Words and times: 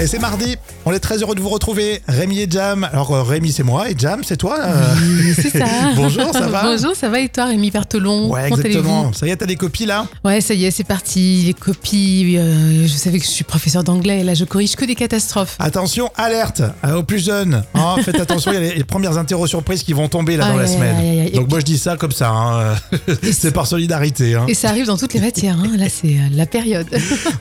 Et 0.00 0.06
c'est 0.06 0.20
mardi, 0.20 0.56
on 0.86 0.92
est 0.92 1.00
très 1.00 1.16
heureux 1.18 1.34
de 1.34 1.40
vous 1.40 1.48
retrouver, 1.48 2.00
Rémi 2.06 2.38
et 2.40 2.46
Jam. 2.48 2.88
Alors 2.92 3.10
euh, 3.12 3.22
Rémi 3.24 3.50
c'est 3.50 3.64
moi 3.64 3.90
et 3.90 3.96
Jam 3.98 4.20
c'est 4.22 4.36
toi 4.36 4.56
euh. 4.62 4.94
Oui, 5.02 5.32
c'est 5.34 5.50
ça. 5.58 5.66
Bonjour, 5.96 6.32
ça 6.32 6.46
va 6.46 6.62
Bonjour, 6.62 6.94
ça 6.94 7.08
va 7.08 7.18
et 7.18 7.28
toi, 7.28 7.46
Rémi 7.46 7.72
Bertolon? 7.72 8.30
Ouais 8.30 8.46
exactement. 8.46 9.12
Ça 9.12 9.26
y 9.26 9.30
est, 9.30 9.36
t'as 9.36 9.46
des 9.46 9.56
copies 9.56 9.86
là? 9.86 10.06
Ouais, 10.24 10.40
ça 10.40 10.54
y 10.54 10.66
est, 10.66 10.70
c'est 10.70 10.84
parti. 10.84 11.42
Les 11.46 11.52
copies. 11.54 12.36
euh, 12.38 12.82
je 12.86 12.92
savais 12.92 13.18
que 13.18 13.24
je 13.24 13.30
suis 13.30 13.42
professeur 13.42 13.82
d'anglais 13.82 14.20
et 14.20 14.22
là, 14.22 14.34
je 14.34 14.44
corrige 14.44 14.76
que 14.76 14.84
des 14.84 14.94
catastrophes. 14.94 15.56
Attention, 15.58 16.10
alerte 16.16 16.62
aux 16.96 17.02
plus 17.02 17.24
jeunes. 17.24 17.64
hein, 17.74 17.96
faites 18.04 18.20
attention, 18.20 18.52
il 18.52 18.54
y 18.54 18.58
a 18.58 18.60
les, 18.60 18.74
les 18.76 18.84
premières 18.84 19.18
interros 19.18 19.48
surprises 19.48 19.82
qui 19.82 19.94
vont 19.94 20.06
tomber 20.08 20.36
là 20.36 20.48
dans 20.48 20.56
la 20.56 20.68
semaine. 20.68 20.94
aïe, 20.96 21.08
aïe, 21.08 21.20
aïe. 21.22 21.30
Donc 21.32 21.50
moi 21.50 21.58
je 21.58 21.64
dis 21.64 21.78
ça 21.78 21.96
comme 21.96 22.12
ça, 22.12 22.30
hein, 22.30 22.76
c'est 23.32 23.50
par 23.52 23.66
solidarité. 23.66 24.36
hein. 24.36 24.44
Et 24.46 24.54
ça 24.54 24.68
arrive 24.68 24.86
dans 24.86 24.96
toutes 24.96 25.14
les 25.14 25.20
matières. 25.20 25.58
hein. 25.58 25.72
Là, 25.76 25.86
c'est 25.88 26.14
la 26.32 26.46
période. 26.46 26.86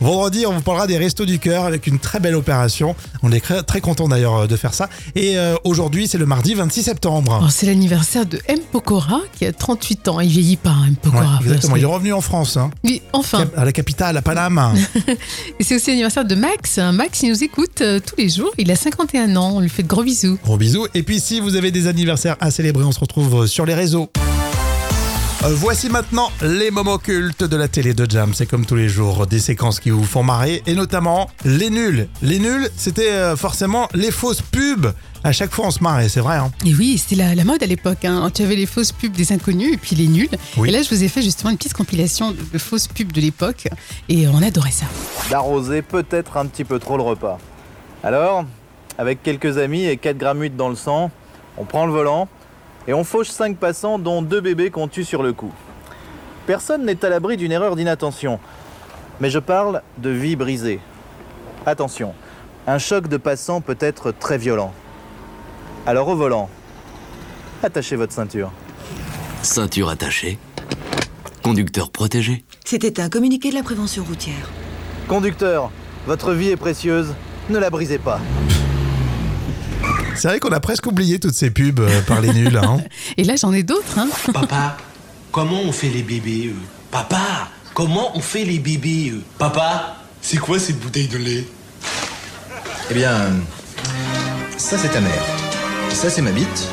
Vendredi, 0.01 0.45
on 0.47 0.53
vous 0.53 0.61
parlera 0.61 0.87
des 0.87 0.97
Restos 0.97 1.25
du 1.25 1.37
Cœur 1.37 1.63
avec 1.65 1.85
une 1.85 1.99
très 1.99 2.19
belle 2.19 2.33
opération. 2.33 2.46
On 3.23 3.31
est 3.31 3.41
très, 3.65 3.81
content 3.81 4.07
d'ailleurs 4.07 4.47
de 4.47 4.55
faire 4.55 4.73
ça. 4.73 4.89
Et 5.15 5.37
euh, 5.37 5.55
aujourd'hui, 5.63 6.07
c'est 6.07 6.17
le 6.17 6.25
mardi 6.25 6.53
26 6.53 6.83
septembre. 6.83 7.41
Oh, 7.43 7.47
c'est 7.49 7.65
l'anniversaire 7.65 8.25
de 8.25 8.39
M. 8.47 8.59
Pokora 8.71 9.21
qui 9.37 9.45
a 9.45 9.53
38 9.53 10.07
ans. 10.07 10.19
Il 10.19 10.29
vieillit 10.29 10.57
pas, 10.57 10.71
hein, 10.71 10.87
M. 10.87 10.95
Ouais, 11.03 11.11
Pokora. 11.11 11.39
exactement, 11.41 11.75
il 11.75 11.83
est 11.83 11.85
revenu 11.85 12.13
en 12.13 12.21
France, 12.21 12.57
hein, 12.57 12.71
Oui, 12.83 13.01
enfin. 13.13 13.45
à 13.55 13.65
la 13.65 13.71
capitale, 13.71 14.17
à 14.17 14.21
Paname. 14.21 14.73
Et 15.59 15.63
c'est 15.63 15.75
aussi 15.75 15.89
l'anniversaire 15.91 16.25
de 16.25 16.35
Max. 16.35 16.77
Max, 16.77 17.21
il 17.23 17.29
nous 17.29 17.43
écoute 17.43 17.81
euh, 17.81 17.99
tous 17.99 18.15
les 18.17 18.29
jours. 18.29 18.51
Il 18.57 18.71
a 18.71 18.75
51 18.75 19.35
ans. 19.35 19.51
On 19.55 19.59
lui 19.59 19.69
fait 19.69 19.83
de 19.83 19.87
gros 19.87 20.03
bisous. 20.03 20.37
Gros 20.43 20.57
bisous. 20.57 20.87
Et 20.93 21.03
puis 21.03 21.19
si 21.19 21.39
vous 21.39 21.55
avez 21.55 21.71
des 21.71 21.87
anniversaires 21.87 22.37
à 22.39 22.51
célébrer, 22.51 22.83
on 22.83 22.91
se 22.91 22.99
retrouve 22.99 23.47
sur 23.47 23.65
les 23.65 23.73
réseaux. 23.73 24.09
Euh, 25.43 25.49
Voici 25.53 25.89
maintenant 25.89 26.29
les 26.41 26.71
moments 26.71 26.97
cultes 26.97 27.43
de 27.43 27.55
la 27.57 27.67
télé 27.67 27.93
de 27.93 28.09
Jam. 28.09 28.33
C'est 28.33 28.45
comme 28.47 28.65
tous 28.65 28.75
les 28.75 28.89
jours, 28.89 29.27
des 29.27 29.39
séquences 29.39 29.79
qui 29.79 29.89
vous 29.91 30.03
font 30.03 30.23
marrer 30.23 30.63
et 30.65 30.73
notamment 30.73 31.29
les 31.45 31.69
nuls. 31.69 32.07
Les 32.21 32.39
nuls, 32.39 32.69
c'était 32.75 33.11
euh, 33.11 33.35
forcément 33.35 33.87
les 33.93 34.11
fausses 34.11 34.41
pubs. 34.41 34.91
À 35.23 35.31
chaque 35.31 35.51
fois, 35.53 35.67
on 35.67 35.71
se 35.71 35.81
marrait, 35.83 36.09
c'est 36.09 36.19
vrai. 36.21 36.37
Hein 36.37 36.51
Et 36.65 36.73
oui, 36.73 36.97
c'était 36.97 37.21
la, 37.23 37.35
la 37.35 37.43
mode 37.43 37.61
à 37.61 37.65
l'époque. 37.67 38.03
Hein. 38.05 38.29
Tu 38.33 38.41
avais 38.43 38.55
les 38.55 38.65
fausses 38.65 38.91
pubs 38.91 39.11
des 39.11 39.31
inconnus 39.31 39.73
et 39.73 39.77
puis 39.77 39.95
les 39.95 40.07
nuls. 40.07 40.29
Oui. 40.57 40.69
Et 40.69 40.71
là, 40.71 40.81
je 40.81 40.89
vous 40.89 41.03
ai 41.03 41.07
fait 41.07 41.21
justement 41.21 41.51
une 41.51 41.57
petite 41.57 41.73
compilation 41.73 42.31
de, 42.31 42.37
de 42.51 42.57
fausses 42.57 42.87
pubs 42.87 43.11
de 43.11 43.21
l'époque. 43.21 43.67
Et 44.09 44.27
on 44.27 44.41
adorait 44.41 44.71
ça. 44.71 44.85
d'arroser 45.29 45.81
peut-être 45.81 46.37
un 46.37 46.45
petit 46.47 46.63
peu 46.63 46.79
trop 46.79 46.97
le 46.97 47.03
repas. 47.03 47.37
Alors, 48.03 48.43
avec 48.97 49.21
quelques 49.21 49.57
amis 49.57 49.85
et 49.85 49.97
4 49.97 50.17
grammes 50.17 50.41
8 50.41 50.55
dans 50.55 50.69
le 50.69 50.75
sang, 50.75 51.11
on 51.57 51.65
prend 51.65 51.85
le 51.85 51.91
volant 51.91 52.27
et 52.87 52.93
on 52.93 53.03
fauche 53.03 53.29
5 53.29 53.57
passants 53.57 53.99
dont 53.99 54.21
deux 54.21 54.41
bébés 54.41 54.71
qu'on 54.71 54.87
tue 54.87 55.03
sur 55.03 55.21
le 55.21 55.33
coup. 55.33 55.51
Personne 56.45 56.85
n'est 56.85 57.03
à 57.03 57.09
l'abri 57.09 57.35
d'une 57.35 57.51
erreur 57.51 57.75
d'inattention. 57.75 58.39
Mais 59.19 59.29
je 59.29 59.39
parle 59.39 59.81
de 59.97 60.09
vie 60.09 60.35
brisée. 60.35 60.79
Attention, 61.65 62.13
un 62.65 62.77
choc 62.77 63.07
de 63.09 63.17
passants 63.17 63.61
peut 63.61 63.77
être 63.79 64.11
très 64.11 64.37
violent. 64.37 64.73
Alors 65.85 66.07
au 66.07 66.15
volant, 66.15 66.49
attachez 67.63 67.97
votre 67.97 68.13
ceinture. 68.13 68.51
Ceinture 69.41 69.89
attachée. 69.89 70.39
Conducteur 71.43 71.89
protégé. 71.89 72.45
C'était 72.65 72.99
un 73.01 73.09
communiqué 73.09 73.49
de 73.49 73.55
la 73.55 73.63
prévention 73.63 74.03
routière. 74.03 74.49
Conducteur, 75.07 75.71
votre 76.05 76.33
vie 76.33 76.49
est 76.49 76.57
précieuse, 76.57 77.13
ne 77.49 77.57
la 77.57 77.69
brisez 77.69 77.99
pas. 77.99 78.19
C'est 80.17 80.27
vrai 80.29 80.39
qu'on 80.39 80.51
a 80.51 80.59
presque 80.59 80.87
oublié 80.87 81.19
toutes 81.19 81.35
ces 81.35 81.51
pubs 81.51 81.79
euh, 81.79 82.01
par 82.01 82.21
les 82.21 82.33
nuls. 82.33 82.57
Hein 82.57 82.79
Et 83.17 83.23
là, 83.23 83.35
j'en 83.35 83.53
ai 83.53 83.61
d'autres. 83.61 83.99
Hein. 83.99 84.07
Papa, 84.33 84.77
comment 85.31 85.61
on 85.61 85.71
fait 85.71 85.89
les 85.89 86.01
bébés 86.01 86.47
euh 86.47 86.59
Papa, 86.89 87.49
comment 87.75 88.17
on 88.17 88.21
fait 88.21 88.43
les 88.43 88.57
bébés 88.57 89.11
euh 89.13 89.21
Papa, 89.37 89.97
c'est 90.21 90.37
quoi 90.37 90.57
cette 90.57 90.79
bouteille 90.79 91.07
de 91.07 91.17
lait? 91.17 91.45
Eh 92.89 92.93
bien, 92.93 93.13
ça 94.57 94.77
c'est 94.77 94.89
ta 94.89 95.01
mère. 95.01 95.23
Ça 95.91 96.09
c'est 96.09 96.21
ma 96.21 96.31
bite. 96.31 96.67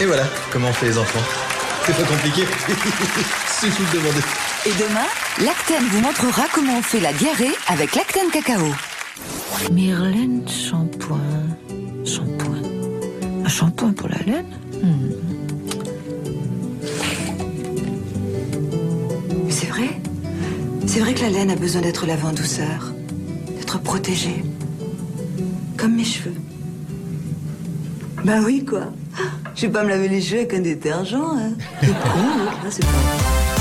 Et 0.00 0.06
voilà 0.06 0.24
comment 0.50 0.68
on 0.68 0.72
fait 0.72 0.86
les 0.86 0.98
enfants. 0.98 1.22
C'est 1.84 1.96
pas 1.96 2.04
compliqué. 2.04 2.42
Suffit 3.60 3.82
de 3.92 3.98
demander. 3.98 4.20
Et 4.64 4.72
demain, 4.78 5.06
Lactane 5.44 5.84
vous 5.90 6.00
montrera 6.00 6.44
comment 6.52 6.78
on 6.78 6.82
fait 6.82 7.00
la 7.00 7.12
diarrhée 7.12 7.54
avec 7.68 7.94
Lactane 7.94 8.30
Cacao. 8.32 8.72
Myrlène 9.70 10.42
Shampoing. 10.48 11.18
Shampoing. 12.04 12.62
Un 13.44 13.48
shampoing 13.48 13.92
pour 13.92 14.08
la 14.08 14.18
laine? 14.18 14.46
Hmm. 14.82 15.10
C'est 19.48 19.66
vrai? 19.66 19.90
C'est 20.86 21.00
vrai 21.00 21.14
que 21.14 21.20
la 21.22 21.30
laine 21.30 21.50
a 21.50 21.56
besoin 21.56 21.80
d'être 21.82 22.06
lavée 22.06 22.26
en 22.26 22.32
douceur, 22.32 22.92
d'être 23.56 23.78
protégée. 23.80 24.44
Comme 25.76 25.96
mes 25.96 26.04
cheveux. 26.04 26.34
Bah 28.24 28.40
oui, 28.44 28.64
quoi. 28.64 28.92
Je 29.54 29.62
vais 29.62 29.72
pas 29.72 29.84
me 29.84 29.88
laver 29.88 30.08
les 30.08 30.20
cheveux 30.20 30.40
avec 30.40 30.54
un 30.54 30.60
détergent. 30.60 31.14
Hein. 31.14 31.52
C'est 32.70 32.84
pas... 32.84 33.51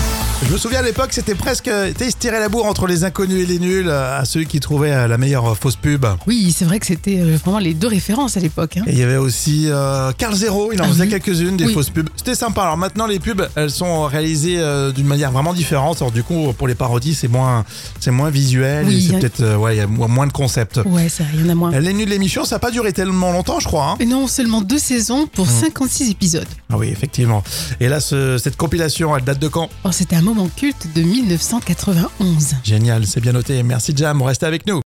Je 0.48 0.54
me 0.54 0.58
souviens 0.58 0.80
à 0.80 0.84
l'époque, 0.84 1.10
c'était 1.14 1.36
presque. 1.36 1.70
tu 1.98 2.14
tiraient 2.20 2.40
la 2.40 2.50
bourre 2.50 2.66
entre 2.66 2.86
les 2.88 3.04
inconnus 3.04 3.44
et 3.44 3.46
les 3.46 3.60
nuls, 3.60 3.88
euh, 3.88 4.20
à 4.20 4.26
ceux 4.26 4.44
qui 4.44 4.60
trouvaient 4.60 4.92
euh, 4.92 5.08
la 5.08 5.18
meilleure 5.18 5.52
euh, 5.52 5.54
fausse 5.56 5.76
pub. 5.78 6.06
Oui, 6.28 6.54
c'est 6.56 6.66
vrai 6.66 6.80
que 6.80 6.88
c'était 6.88 7.18
vraiment 7.22 7.60
les 7.60 7.74
deux 7.74 7.88
références 7.88 8.36
à 8.38 8.40
l'époque. 8.42 8.76
Hein. 8.78 8.84
Et 8.88 8.92
il 8.92 8.98
y 8.98 9.04
avait 9.04 9.16
aussi 9.18 9.68
euh, 9.70 10.12
Carl 10.18 10.34
Zero, 10.36 10.72
il 10.74 10.82
en 10.82 10.86
Ah 10.86 10.88
faisait 10.90 11.04
oui. 11.04 11.10
quelques-unes, 11.10 11.56
des 11.58 11.68
Oui. 11.68 11.74
fausses 11.74 11.92
pubs. 11.92 12.10
C'était 12.18 12.36
sympa. 12.36 12.64
Alors 12.64 12.76
maintenant, 12.78 13.06
les 13.08 13.20
pubs, 13.20 13.48
elles 13.56 13.70
sont 13.72 14.06
réalisées 14.08 14.56
euh, 14.60 14.92
d'une 14.92 15.06
manière 15.08 15.32
vraiment 15.32 15.54
différente. 15.54 15.98
Alors 16.02 16.12
du 16.12 16.24
coup, 16.24 16.52
pour 16.58 16.68
les 16.68 16.76
parodies, 16.76 17.14
c'est 17.14 17.28
moins, 17.30 17.64
c'est 18.00 18.12
moins 18.12 18.30
visuel. 18.32 18.86
Oui, 18.88 19.06
c'est 19.10 19.16
a- 19.16 19.20
peut-être, 19.20 19.42
euh, 19.42 19.56
ouais, 19.58 19.76
il 19.76 19.78
y 19.78 19.82
a 19.82 19.88
mo- 19.88 20.08
moins 20.08 20.28
de 20.28 20.34
concepts. 20.34 20.82
Ouais, 20.86 21.08
ça, 21.08 21.24
il 21.34 21.42
y 21.42 21.48
en 21.48 21.50
a 21.50 21.56
moins. 21.56 21.72
Les 21.80 21.94
nuls 21.94 22.06
de 22.06 22.12
l'émission, 22.12 22.44
ça 22.46 22.56
n'a 22.56 22.60
pas 22.60 22.72
duré 22.72 22.92
tellement 22.94 23.32
longtemps, 23.32 23.60
je 23.60 23.68
crois. 23.68 23.92
hein. 23.92 23.96
Et 24.00 24.06
non, 24.06 24.28
seulement 24.28 24.62
deux 24.62 24.80
saisons 24.80 25.28
pour 25.28 25.48
56 25.48 26.10
épisodes. 26.10 26.48
Ah 26.74 26.78
oui, 26.78 26.90
effectivement. 26.92 27.44
Et 27.80 27.88
là, 27.88 28.00
ce- 28.02 28.38
cette 28.40 28.58
compilation, 28.58 29.16
elle 29.16 29.24
date 29.24 29.40
de 29.40 29.48
quand? 29.48 29.70
Oh, 29.86 29.92
c'était 29.92 30.16
un 30.16 30.22
moment 30.34 30.50
culte 30.56 30.88
de 30.96 31.02
1991. 31.02 32.56
Génial, 32.64 33.06
c'est 33.06 33.20
bien 33.20 33.34
noté. 33.34 33.62
Merci 33.64 33.94
Jam, 33.96 34.22
restez 34.22 34.46
avec 34.46 34.66
nous. 34.66 34.82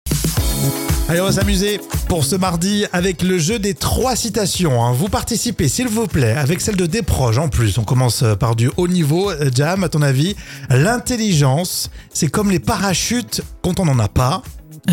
Allez, 1.08 1.20
on 1.20 1.24
va 1.26 1.32
s'amuser 1.32 1.80
pour 2.08 2.24
ce 2.24 2.34
mardi 2.34 2.86
avec 2.92 3.22
le 3.22 3.38
jeu 3.38 3.58
des 3.58 3.74
trois 3.74 4.16
citations. 4.16 4.82
hein. 4.82 4.92
Vous 4.92 5.08
participez, 5.10 5.68
s'il 5.68 5.86
vous 5.88 6.06
plaît, 6.06 6.32
avec 6.32 6.62
celle 6.62 6.76
de 6.76 6.86
Desproges 6.86 7.38
en 7.38 7.48
plus. 7.48 7.76
On 7.76 7.84
commence 7.84 8.22
euh, 8.22 8.36
par 8.36 8.56
du 8.56 8.70
haut 8.78 8.88
niveau. 8.88 9.30
Euh, 9.30 9.50
Jam, 9.54 9.84
à 9.84 9.90
ton 9.90 10.00
avis, 10.00 10.34
l'intelligence, 10.70 11.90
c'est 12.14 12.28
comme 12.28 12.50
les 12.50 12.58
parachutes 12.58 13.42
quand 13.62 13.80
on 13.80 13.84
n'en 13.84 13.98
a 13.98 14.08
pas, 14.08 14.42
Euh, 14.90 14.92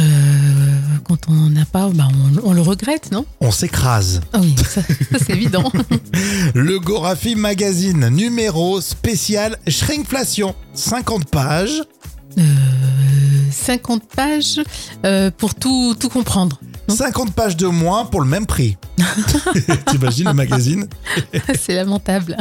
quand 1.03 1.17
on 1.27 1.33
n'en 1.33 1.61
a 1.61 1.65
pas, 1.65 1.89
bah, 1.89 2.07
on, 2.43 2.49
on 2.49 2.53
le 2.53 2.61
regrette, 2.61 3.11
non? 3.11 3.25
On 3.39 3.51
s'écrase. 3.51 4.21
Ah 4.33 4.39
oui, 4.41 4.55
ça, 4.57 4.81
ça, 4.81 5.17
c'est 5.25 5.33
évident. 5.33 5.71
Le 6.53 6.79
Gorafi 6.79 7.35
Magazine, 7.35 8.09
numéro 8.09 8.81
spécial 8.81 9.57
Shrinkflation, 9.67 10.55
50 10.73 11.25
pages. 11.25 11.81
Euh, 12.37 12.41
50 13.51 14.03
pages 14.15 14.61
euh, 15.05 15.29
pour 15.35 15.55
tout, 15.55 15.95
tout 15.99 16.09
comprendre. 16.09 16.59
Non? 16.87 16.95
50 16.95 17.33
pages 17.33 17.57
de 17.57 17.67
moins 17.67 18.05
pour 18.05 18.21
le 18.21 18.27
même 18.27 18.45
prix. 18.45 18.77
T'imagines 19.87 20.27
le 20.27 20.33
magazine? 20.33 20.87
C'est 21.59 21.75
lamentable. 21.75 22.37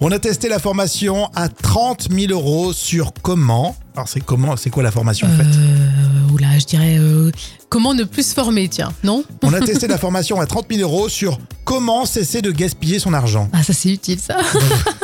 On 0.00 0.10
a 0.12 0.18
testé 0.18 0.48
la 0.48 0.58
formation 0.58 1.28
à 1.34 1.48
30 1.48 2.08
000 2.10 2.32
euros 2.32 2.72
sur 2.72 3.12
comment? 3.22 3.76
Alors 3.96 4.08
c'est 4.08 4.20
comment 4.20 4.56
C'est 4.56 4.70
quoi 4.70 4.82
la 4.82 4.90
formation 4.90 5.26
en 5.28 5.36
fait? 5.36 5.44
Euh, 5.44 6.32
oula, 6.32 6.58
je 6.58 6.64
dirais 6.66 6.96
euh, 6.98 7.30
comment 7.74 7.92
ne 7.92 8.04
plus 8.04 8.28
se 8.28 8.34
former, 8.34 8.68
tiens, 8.68 8.92
non 9.02 9.24
On 9.42 9.52
a 9.52 9.58
testé 9.58 9.88
la 9.88 9.98
formation 9.98 10.40
à 10.40 10.46
30 10.46 10.66
000 10.72 10.88
euros 10.88 11.08
sur 11.08 11.40
comment 11.64 12.06
cesser 12.06 12.40
de 12.40 12.52
gaspiller 12.52 13.00
son 13.00 13.12
argent. 13.12 13.48
Ah, 13.52 13.64
ça 13.64 13.72
c'est 13.72 13.88
utile 13.88 14.20
ça. 14.20 14.36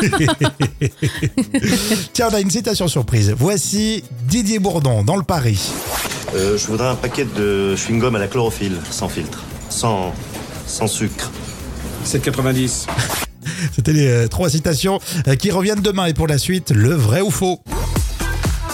Tiens, 2.13 2.29
on 2.31 2.35
a 2.35 2.39
une 2.39 2.53
citation 2.53 2.87
surprise. 2.87 3.35
Voici 3.37 4.05
Didier 4.29 4.61
Bourdon 4.61 5.03
dans 5.03 5.17
le 5.17 5.25
Paris. 5.25 5.73
Euh, 6.37 6.57
je 6.57 6.65
voudrais 6.69 6.87
un 6.87 6.95
paquet 6.95 7.27
de 7.37 7.75
chewing-gum 7.75 8.15
à 8.15 8.21
la 8.21 8.29
chlorophylle, 8.29 8.79
sans 8.89 9.09
filtre, 9.09 9.43
sans, 9.69 10.15
sans 10.69 10.87
sucre. 10.87 11.29
7,90. 12.07 12.87
C'était 13.75 13.93
les 13.93 14.07
euh, 14.07 14.29
trois 14.29 14.49
citations 14.49 15.01
euh, 15.27 15.35
qui 15.35 15.51
reviennent 15.51 15.83
demain. 15.83 16.07
Et 16.07 16.15
pour 16.15 16.29
la 16.29 16.39
suite, 16.39 16.71
le 16.71 16.95
vrai 16.95 17.21
ou 17.21 17.33
faux? 17.33 17.59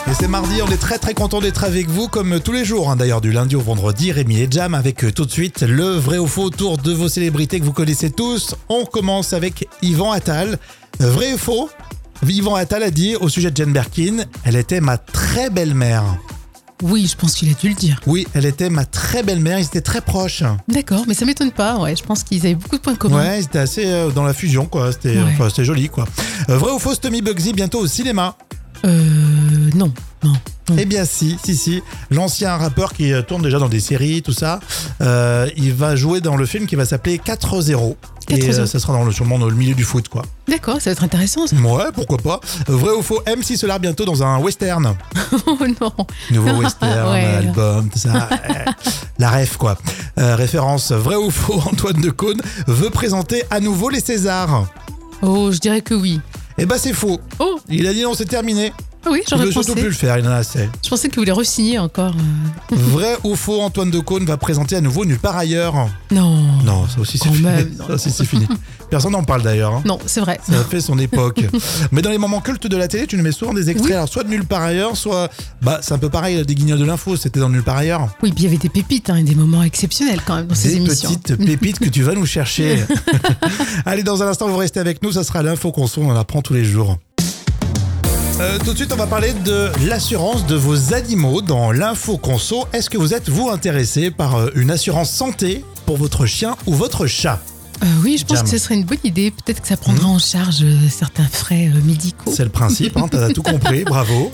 Et 0.09 0.15
c'est 0.15 0.29
mardi, 0.29 0.63
on 0.63 0.71
est 0.71 0.77
très 0.77 0.99
très 0.99 1.15
content 1.15 1.41
d'être 1.41 1.65
avec 1.65 1.89
vous 1.89 2.09
comme 2.09 2.39
tous 2.41 2.53
les 2.53 2.65
jours, 2.65 2.91
hein, 2.91 2.97
d'ailleurs 2.97 3.21
du 3.21 3.33
lundi 3.33 3.57
au 3.57 3.61
vendredi, 3.61 4.13
Rémi 4.13 4.39
et 4.41 4.49
Jam 4.51 4.75
avec 4.75 5.05
euh, 5.05 5.11
tout 5.13 5.25
de 5.25 5.31
suite 5.31 5.63
le 5.63 5.91
vrai 5.97 6.19
ou 6.19 6.27
faux 6.27 6.45
autour 6.45 6.79
de 6.79 6.93
vos 6.93 7.09
célébrités 7.09 7.59
que 7.59 7.65
vous 7.65 7.73
connaissez 7.73 8.11
tous. 8.11 8.55
On 8.69 8.85
commence 8.85 9.33
avec 9.33 9.69
Yvan 9.83 10.13
Attal. 10.13 10.59
Euh, 11.03 11.11
Vrai 11.11 11.35
ou 11.35 11.39
faux? 11.39 11.69
Yvan 12.27 12.55
Attal 12.55 12.83
a 12.83 12.91
dit 12.91 13.17
au 13.17 13.29
sujet 13.29 13.51
de 13.51 13.57
Jane 13.57 13.73
Birkin, 13.73 14.25
elle 14.45 14.57
était 14.57 14.81
ma 14.81 14.97
très 14.97 15.51
belle-mère. 15.51 16.05
Oui, 16.83 17.07
je 17.11 17.17
pense 17.17 17.35
qu'il 17.35 17.49
a 17.51 17.55
dû 17.55 17.71
le 17.71 17.75
dire. 17.75 17.99
Oui, 18.07 18.27
elle 18.35 18.45
était 18.45 18.69
ma 18.69 18.85
très 18.85 19.23
belle-mère, 19.23 19.59
ils 19.59 19.65
étaient 19.65 19.81
très 19.81 20.03
proches. 20.03 20.43
D'accord, 20.69 21.05
mais 21.09 21.15
ça 21.15 21.25
m'étonne 21.25 21.51
pas. 21.51 21.79
Ouais, 21.79 21.97
je 21.97 22.03
pense 22.03 22.23
qu'ils 22.23 22.41
avaient 22.45 22.55
beaucoup 22.55 22.77
de 22.77 22.83
points 22.83 22.95
communs. 22.95 23.17
Ouais, 23.25 23.41
c'était 23.43 23.59
assez 23.61 23.87
euh, 23.87 24.11
dans 24.11 24.25
la 24.25 24.35
fusion, 24.35 24.67
quoi. 24.67 24.93
C'était 24.93 25.17
Ouais. 25.17 25.33
enfin, 25.33 25.49
c'était 25.49 25.65
joli, 25.65 25.89
quoi. 25.89 26.05
Euh, 26.51 26.59
vrai 26.59 26.73
ou 26.73 26.79
faux, 26.79 26.95
Tommy 26.95 27.23
Bugsy 27.23 27.55
bientôt 27.55 27.81
au 27.81 27.87
cinéma 27.87 28.37
Euh, 28.87 29.71
non, 29.75 29.93
non. 30.23 30.33
Eh 30.79 30.85
bien 30.85 31.05
si, 31.05 31.37
si, 31.45 31.57
si. 31.57 31.83
L'ancien 32.11 32.57
rappeur 32.57 32.93
qui 32.93 33.13
euh, 33.13 33.23
tourne 33.23 33.43
déjà 33.43 33.59
dans 33.59 33.69
des 33.69 33.79
séries, 33.81 34.23
tout 34.23 34.33
ça, 34.33 34.59
euh, 35.01 35.49
il 35.57 35.73
va 35.73 35.95
jouer 35.97 36.21
dans 36.21 36.37
le 36.37 36.45
film 36.47 36.67
qui 36.67 36.75
va 36.77 36.85
s'appeler 36.85 37.19
4-0. 37.19 37.95
Et 38.29 38.35
4-0. 38.39 38.61
euh, 38.61 38.67
ça 38.67 38.79
sera 38.81 38.93
dans 38.93 39.05
le, 39.05 39.13
sûrement 39.13 39.39
dans 39.39 39.47
le 39.49 39.55
milieu 39.55 39.75
du 39.75 39.85
foot, 39.85 40.09
quoi. 40.09 40.23
D'accord, 40.49 40.81
ça 40.81 40.91
va 40.91 40.93
être 40.93 41.05
intéressant 41.05 41.47
ça. 41.47 41.55
Ouais, 41.57 41.85
pourquoi 41.95 42.19
pas. 42.19 42.41
Vrai 42.67 42.91
ou 42.99 43.03
faux, 43.03 43.21
MC 43.27 43.57
Solar 43.57 43.79
bientôt 43.79 44.05
dans 44.05 44.23
un 44.23 44.39
western. 44.39 44.95
Oh 45.47 45.57
non. 45.81 45.93
Nouveau 46.33 46.53
western, 46.63 47.13
Ouais. 47.13 47.25
album, 47.25 47.89
tout 47.89 47.99
ça. 47.99 48.29
Euh, 48.51 48.65
La 49.19 49.31
ref, 49.31 49.57
quoi. 49.57 49.79
Euh, 50.19 50.35
référence, 50.37 50.91
vrai 50.93 51.15
ou 51.17 51.31
faux, 51.31 51.61
Antoine 51.71 52.01
de 52.01 52.11
Caunes 52.11 52.41
veut 52.67 52.91
présenter 52.91 53.45
à 53.51 53.61
nouveau 53.61 53.89
les 53.89 54.01
Césars. 54.01 54.67
Oh, 55.23 55.51
je 55.53 55.59
dirais 55.59 55.81
que 55.81 55.95
oui. 55.95 56.21
Eh 56.59 56.67
ben 56.67 56.79
c'est 56.79 56.93
faux. 56.93 57.19
Oh, 57.39 57.59
Il 57.69 57.87
a 57.87 57.93
dit 57.93 58.03
non, 58.03 58.15
c'est 58.15 58.25
terminé. 58.27 58.73
Ah 59.07 59.11
oui, 59.13 59.23
j'aurais 59.31 59.45
veut 59.47 59.53
surtout 59.53 59.69
pensé. 59.69 59.81
plus 59.81 59.89
le 59.91 59.95
faire, 59.95 60.19
il 60.19 60.27
en 60.27 60.31
a 60.33 60.37
assez. 60.37 60.69
Je 60.85 60.89
pensais 60.91 61.09
qu'il 61.09 61.19
voulait 61.21 61.33
re-signer 61.33 61.79
encore. 61.79 62.15
euh. 62.73 62.77
Vrai 62.77 63.17
ou 63.25 63.37
faux, 63.37 63.61
Antoine 63.63 63.91
de 63.91 64.01
Caunes 64.01 64.25
va 64.25 64.37
présenter 64.37 64.77
à 64.77 64.81
nouveau 64.81 65.05
Nulle 65.05 65.19
part 65.19 65.37
ailleurs. 65.37 65.89
Non. 66.11 66.37
Non, 66.65 66.87
ça 66.89 67.01
aussi 67.01 67.17
c'est 67.19 67.29
fini. 67.29 67.43
même, 67.43 67.71
non, 67.79 67.87
ça 67.87 67.95
aussi 67.95 68.11
c'est 68.11 68.25
fini. 68.25 68.47
Personne 68.91 69.13
n'en 69.13 69.25
parle 69.25 69.43
d'ailleurs. 69.43 69.75
hein. 69.75 69.83
Non, 69.85 69.99
c'est 70.07 70.21
vrai. 70.21 70.39
Ça 70.49 70.59
a 70.61 70.65
fait 70.65 70.81
son 70.81 70.99
époque. 70.99 71.41
Mais 71.93 72.03
dans 72.03 72.11
les 72.11 72.19
moments 72.19 72.41
cultes 72.41 72.67
de 72.67 72.77
la 72.77 72.89
télé, 72.89 73.07
tu 73.07 73.17
nous 73.17 73.23
mets 73.23 73.33
souvent 73.33 73.55
des 73.55 73.71
extraits, 73.71 73.91
Oui. 73.91 73.97
alors 73.97 74.09
soit 74.09 74.25
de 74.25 74.29
nulle 74.29 74.45
part 74.45 74.63
ailleurs, 74.63 74.97
soit. 74.97 75.29
Bah, 75.63 75.79
c'est 75.83 75.93
un 75.95 75.99
peu 75.99 76.09
pareil, 76.11 76.45
des 76.45 76.55
guignols 76.55 76.79
de 76.79 76.85
l'info, 76.85 77.17
c'était 77.17 77.41
dans 77.41 77.49
nulle 77.49 77.63
part 77.65 77.77
ailleurs. 77.77 78.09
Oui, 78.23 78.33
puis 78.33 78.43
il 78.43 78.45
y 78.45 78.49
avait 78.49 78.59
des 78.59 78.69
pépites, 78.69 79.11
hein, 79.11 79.17
et 79.17 79.23
des 79.23 79.35
moments 79.35 79.63
exceptionnels 79.63 80.21
quand 80.27 80.37
même 80.37 80.47
dans 80.47 80.55
ces 80.55 80.69
Des 80.71 80.77
émissions. 80.77 81.15
petites 81.15 81.37
pépites 81.45 81.79
que 81.79 81.89
tu 81.89 82.03
vas 82.03 82.15
nous 82.15 82.27
chercher. 82.27 82.85
Allez, 83.85 84.03
dans 84.03 84.23
un 84.23 84.29
instant, 84.29 84.49
vous 84.49 84.57
restez 84.57 84.81
avec 84.81 85.03
nous, 85.03 85.13
ça 85.13 85.25
sera 85.25 85.43
l'info 85.43 85.73
conso, 85.73 86.01
on 86.03 86.11
en 86.11 86.17
apprend 86.17 86.43
tous 86.43 86.55
les 86.55 86.65
jours. 86.65 86.99
Euh, 88.39 88.59
tout 88.59 88.73
de 88.73 88.77
suite, 88.77 88.93
on 88.93 88.97
va 88.97 89.07
parler 89.07 89.33
de 89.33 89.71
l'assurance 89.89 90.47
de 90.47 90.57
vos 90.57 90.93
animaux 90.93 91.41
dans 91.41 91.73
l'info 91.73 92.19
conso. 92.19 92.67
Est-ce 92.75 92.91
que 92.91 92.99
vous 92.99 93.15
êtes, 93.15 93.31
vous, 93.31 93.49
intéressé 93.49 94.11
par 94.11 94.37
euh, 94.37 94.51
une 94.55 94.71
assurance 94.71 95.11
santé 95.11 95.65
pour 95.87 95.97
votre 95.97 96.27
chien 96.27 96.55
ou 96.67 96.75
votre 96.75 97.07
chat? 97.07 97.41
Euh, 97.83 97.87
oui, 98.03 98.17
je 98.19 98.25
pense 98.25 98.39
Jam. 98.39 98.45
que 98.45 98.51
ce 98.51 98.59
serait 98.59 98.75
une 98.75 98.85
bonne 98.85 98.99
idée. 99.05 99.31
Peut-être 99.31 99.61
que 99.61 99.69
ça 99.69 99.77
prendra 99.77 100.09
en 100.09 100.19
charge 100.19 100.63
euh, 100.63 100.77
certains 100.91 101.27
frais 101.27 101.71
euh, 101.75 101.81
médicaux. 101.83 102.33
C'est 102.35 102.45
le 102.45 102.51
principe, 102.51 102.97
hein, 102.97 103.07
t'as 103.11 103.31
tout 103.31 103.43
compris, 103.43 103.85
bravo. 103.87 104.33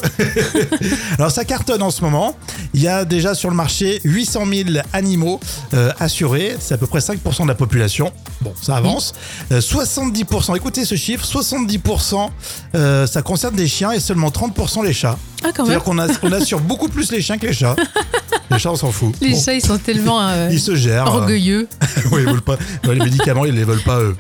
Alors 1.18 1.30
ça 1.30 1.44
cartonne 1.44 1.82
en 1.82 1.90
ce 1.90 2.02
moment. 2.02 2.36
Il 2.74 2.80
y 2.80 2.88
a 2.88 3.04
déjà 3.04 3.34
sur 3.34 3.50
le 3.50 3.56
marché 3.56 4.00
800 4.04 4.44
000 4.46 4.68
animaux 4.92 5.40
assurés. 5.98 6.56
C'est 6.60 6.74
à 6.74 6.78
peu 6.78 6.86
près 6.86 7.00
5% 7.00 7.42
de 7.42 7.48
la 7.48 7.54
population. 7.54 8.12
Bon, 8.42 8.52
ça 8.60 8.76
avance. 8.76 9.12
Euh, 9.52 9.60
70%, 9.60 10.56
écoutez 10.56 10.84
ce 10.84 10.96
chiffre, 10.96 11.24
70% 11.24 12.28
euh, 12.74 13.06
ça 13.06 13.22
concerne 13.22 13.54
des 13.54 13.68
chiens 13.68 13.92
et 13.92 14.00
seulement 14.00 14.30
30% 14.30 14.84
les 14.84 14.92
chats. 14.92 15.18
Ah. 15.44 15.48
C'est-à-dire 15.54 15.82
qu'on 15.82 15.98
assure 15.98 16.60
beaucoup 16.68 16.88
plus 16.88 17.12
les 17.12 17.22
chiens 17.22 17.38
que 17.38 17.46
les 17.46 17.52
chats. 17.52 17.76
Les 18.52 18.58
chats, 18.58 18.70
on 18.72 18.76
s'en 18.76 18.90
fout. 18.92 19.14
Les 19.20 19.30
Bon, 19.32 19.40
chats, 19.40 19.54
ils 19.54 19.60
sont 19.64 19.78
tellement 19.78 20.20
euh, 20.28 20.48
ils 20.52 20.60
se 20.60 20.74
gèrent. 20.74 21.06
orgueilleux. 21.06 21.68
oui, 22.12 22.22
ils 22.22 22.26
veulent 22.30 22.40
pas. 22.42 22.56
les 22.84 22.94
médicaments, 22.98 23.44
ils 23.44 23.54
les 23.54 23.64
veulent 23.64 23.82
pas 23.82 23.98
eux. 24.00 24.16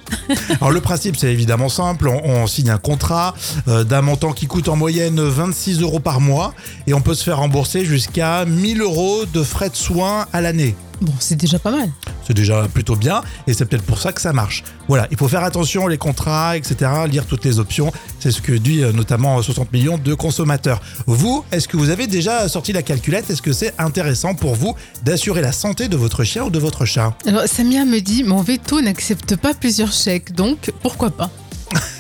Alors 0.60 0.70
le 0.70 0.80
principe, 0.80 1.16
c'est 1.16 1.32
évidemment 1.32 1.68
simple. 1.68 2.08
On, 2.08 2.20
on 2.24 2.46
signe 2.46 2.70
un 2.70 2.78
contrat 2.78 3.34
euh, 3.68 3.84
d'un 3.84 4.02
montant 4.02 4.32
qui 4.32 4.46
coûte 4.46 4.68
en 4.68 4.76
moyenne 4.76 5.20
26 5.20 5.80
euros 5.82 6.00
par 6.00 6.20
mois 6.20 6.54
et 6.86 6.94
on 6.94 7.00
peut 7.00 7.14
se 7.14 7.24
faire 7.24 7.38
rembourser 7.38 7.84
jusqu'à 7.84 8.44
1000 8.44 8.80
euros 8.82 9.24
de 9.32 9.42
frais 9.42 9.70
de 9.70 9.76
soins 9.76 10.26
à 10.32 10.40
l'année. 10.40 10.74
Bon, 11.02 11.12
c'est 11.18 11.34
déjà 11.34 11.58
pas 11.58 11.72
mal. 11.72 11.90
C'est 12.24 12.32
déjà 12.32 12.68
plutôt 12.72 12.94
bien 12.94 13.22
et 13.48 13.54
c'est 13.54 13.64
peut-être 13.64 13.82
pour 13.84 13.98
ça 13.98 14.12
que 14.12 14.20
ça 14.20 14.32
marche. 14.32 14.62
Voilà, 14.86 15.08
il 15.10 15.16
faut 15.16 15.26
faire 15.26 15.42
attention 15.42 15.88
les 15.88 15.98
contrats, 15.98 16.56
etc. 16.56 16.88
Lire 17.10 17.26
toutes 17.26 17.44
les 17.44 17.58
options. 17.58 17.92
C'est 18.20 18.30
ce 18.30 18.40
que 18.40 18.52
dit 18.52 18.84
euh, 18.84 18.92
notamment 18.92 19.42
60 19.42 19.72
millions 19.72 19.98
de 19.98 20.14
consommateurs. 20.14 20.80
Vous, 21.06 21.44
est-ce 21.50 21.66
que 21.66 21.76
vous 21.76 21.90
avez 21.90 22.06
déjà 22.06 22.48
sorti 22.48 22.72
la 22.72 22.82
calculette? 22.82 23.28
Est-ce 23.30 23.42
que 23.42 23.52
c'est 23.52 23.74
intéressant 23.78 24.36
pour 24.36 24.54
vous 24.54 24.76
d'assurer 25.04 25.40
la 25.40 25.50
santé 25.50 25.88
de 25.88 25.96
votre 25.96 26.22
chien 26.22 26.44
ou 26.44 26.50
de 26.50 26.60
votre 26.60 26.84
chat? 26.84 27.12
Alors, 27.26 27.42
Samia 27.46 27.84
me 27.84 27.98
dit 28.00 28.22
Mon 28.22 28.40
veto 28.42 28.80
n'accepte 28.80 29.34
pas 29.34 29.54
plusieurs 29.54 29.90
chèques, 29.92 30.32
donc 30.36 30.70
pourquoi 30.82 31.10
pas? 31.10 31.30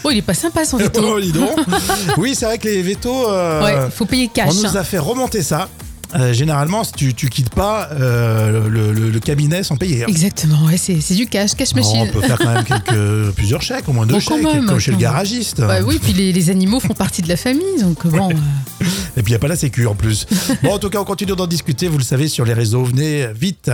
Oh, 0.04 0.10
il 0.12 0.18
est 0.18 0.22
pas 0.22 0.34
sympa 0.34 0.64
son 0.64 0.76
veto. 0.76 1.00
Oh, 1.16 1.20
dis 1.20 1.32
donc. 1.32 1.50
Oui, 2.18 2.34
c'est 2.36 2.44
vrai 2.44 2.58
que 2.58 2.68
les 2.68 2.82
vétos. 2.82 3.28
euh, 3.30 3.64
Ouais, 3.64 3.90
faut 3.90 4.04
payer 4.04 4.28
cash. 4.28 4.50
On 4.50 4.54
nous 4.54 4.76
hein. 4.76 4.80
a 4.80 4.84
fait 4.84 4.98
remonter 4.98 5.42
ça. 5.42 5.68
Euh, 6.14 6.32
généralement, 6.34 6.84
si 6.84 6.92
tu, 6.92 7.14
tu 7.14 7.28
quittes 7.30 7.50
pas 7.54 7.88
euh, 7.92 8.68
le, 8.68 8.92
le- 8.92 9.10
le 9.10 9.20
cabinet 9.20 9.62
sans 9.62 9.76
payer. 9.76 10.04
Exactement, 10.08 10.64
ouais, 10.66 10.76
c'est 10.76 11.00
c'est 11.00 11.14
du 11.14 11.26
cash, 11.26 11.54
cash 11.54 11.74
Non, 11.74 11.82
machine. 11.82 12.00
on 12.02 12.06
peut 12.12 12.20
faire 12.20 12.38
quand 12.38 12.52
même 12.52 12.64
quelques, 12.86 13.30
plusieurs 13.34 13.62
chèques, 13.62 13.88
au 13.88 13.92
moins 13.92 14.04
deux 14.06 14.14
Bon, 14.14 14.20
chèques, 14.20 14.42
même, 14.42 14.66
comme 14.66 14.78
chez 14.78 14.90
le 14.90 14.98
garagiste. 14.98 15.60
Bah 15.60 15.78
oui, 15.84 15.98
puis 16.02 16.12
les, 16.12 16.32
les 16.32 16.50
animaux 16.50 16.80
font 16.80 16.94
partie 16.94 17.22
de 17.22 17.28
la 17.28 17.36
famille, 17.36 17.80
donc 17.80 18.06
bon. 18.06 18.28
euh, 18.30 18.84
Et 19.16 19.22
puis 19.22 19.30
il 19.32 19.32
n'y 19.32 19.36
a 19.36 19.38
pas 19.38 19.48
la 19.48 19.56
sécu 19.56 19.86
en 19.86 19.94
plus. 19.94 20.26
Bon, 20.62 20.74
en 20.74 20.78
tout 20.78 20.90
cas, 20.90 20.98
on 21.00 21.04
continue 21.04 21.34
d'en 21.34 21.46
discuter, 21.46 21.88
vous 21.88 21.98
le 21.98 22.04
savez, 22.04 22.28
sur 22.28 22.44
les 22.44 22.52
réseaux. 22.54 22.84
Venez 22.84 23.26
vite. 23.34 23.70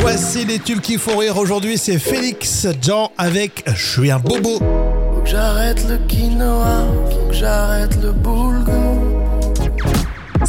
Voici 0.00 0.44
les 0.44 0.58
tubes 0.58 0.80
qui 0.80 0.98
font 0.98 1.16
rire 1.18 1.36
aujourd'hui. 1.36 1.78
C'est 1.78 1.98
Félix 1.98 2.66
Jean 2.80 3.10
avec 3.18 3.64
Je 3.74 3.86
suis 3.92 4.10
un 4.10 4.18
bobo. 4.18 4.58
Faut 4.58 5.20
que 5.22 5.30
j'arrête 5.30 5.84
le 5.88 5.98
quinoa, 6.08 6.86
faut 7.10 7.28
que 7.28 7.34
j'arrête 7.34 7.96
le 8.02 8.12
boulgour. 8.12 8.81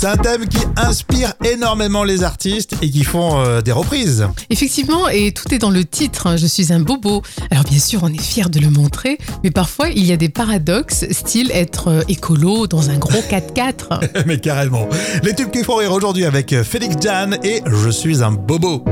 C'est 0.04 0.10
un 0.10 0.18
thème 0.18 0.50
qui 0.50 0.58
inspire 0.76 1.32
énormément 1.46 2.04
les 2.04 2.26
artistes 2.26 2.76
et 2.82 2.90
qui 2.90 3.06
font 3.06 3.40
euh, 3.40 3.62
des 3.62 3.72
reprises. 3.72 4.28
Effectivement, 4.50 5.08
et 5.08 5.32
tout 5.32 5.56
est 5.56 5.60
dans 5.60 5.70
le 5.70 5.86
titre, 5.86 6.28
hein, 6.28 6.36
je 6.36 6.46
suis 6.46 6.74
un 6.74 6.82
bobo. 6.82 7.22
Alors 7.52 7.64
bien 7.64 7.80
sûr, 7.80 8.02
on 8.04 8.10
est 8.10 8.22
fier 8.22 8.50
de 8.50 8.60
le 8.60 8.70
montrer, 8.70 9.18
mais 9.46 9.50
parfois 9.50 9.88
il 9.88 10.04
y 10.04 10.12
a 10.12 10.18
des 10.18 10.28
paradoxes, 10.28 11.06
style 11.10 11.50
être 11.54 11.88
euh, 11.88 12.02
écolo 12.10 12.68
dans 12.68 12.90
un 12.90 12.98
gros 12.98 13.22
4x4. 13.22 14.26
Mais 14.26 14.40
carrément. 14.40 14.90
Les 15.24 15.34
tubes 15.34 15.52
qui 15.52 15.64
font 15.64 15.78
rire 15.78 15.94
aujourd'hui 15.94 16.26
avec 16.26 16.54
Félix 16.64 16.98
Jan 17.02 17.38
et 17.42 17.62
Je 17.66 17.90
suis 17.90 18.22
un 18.22 18.34
bobo. 18.34 18.84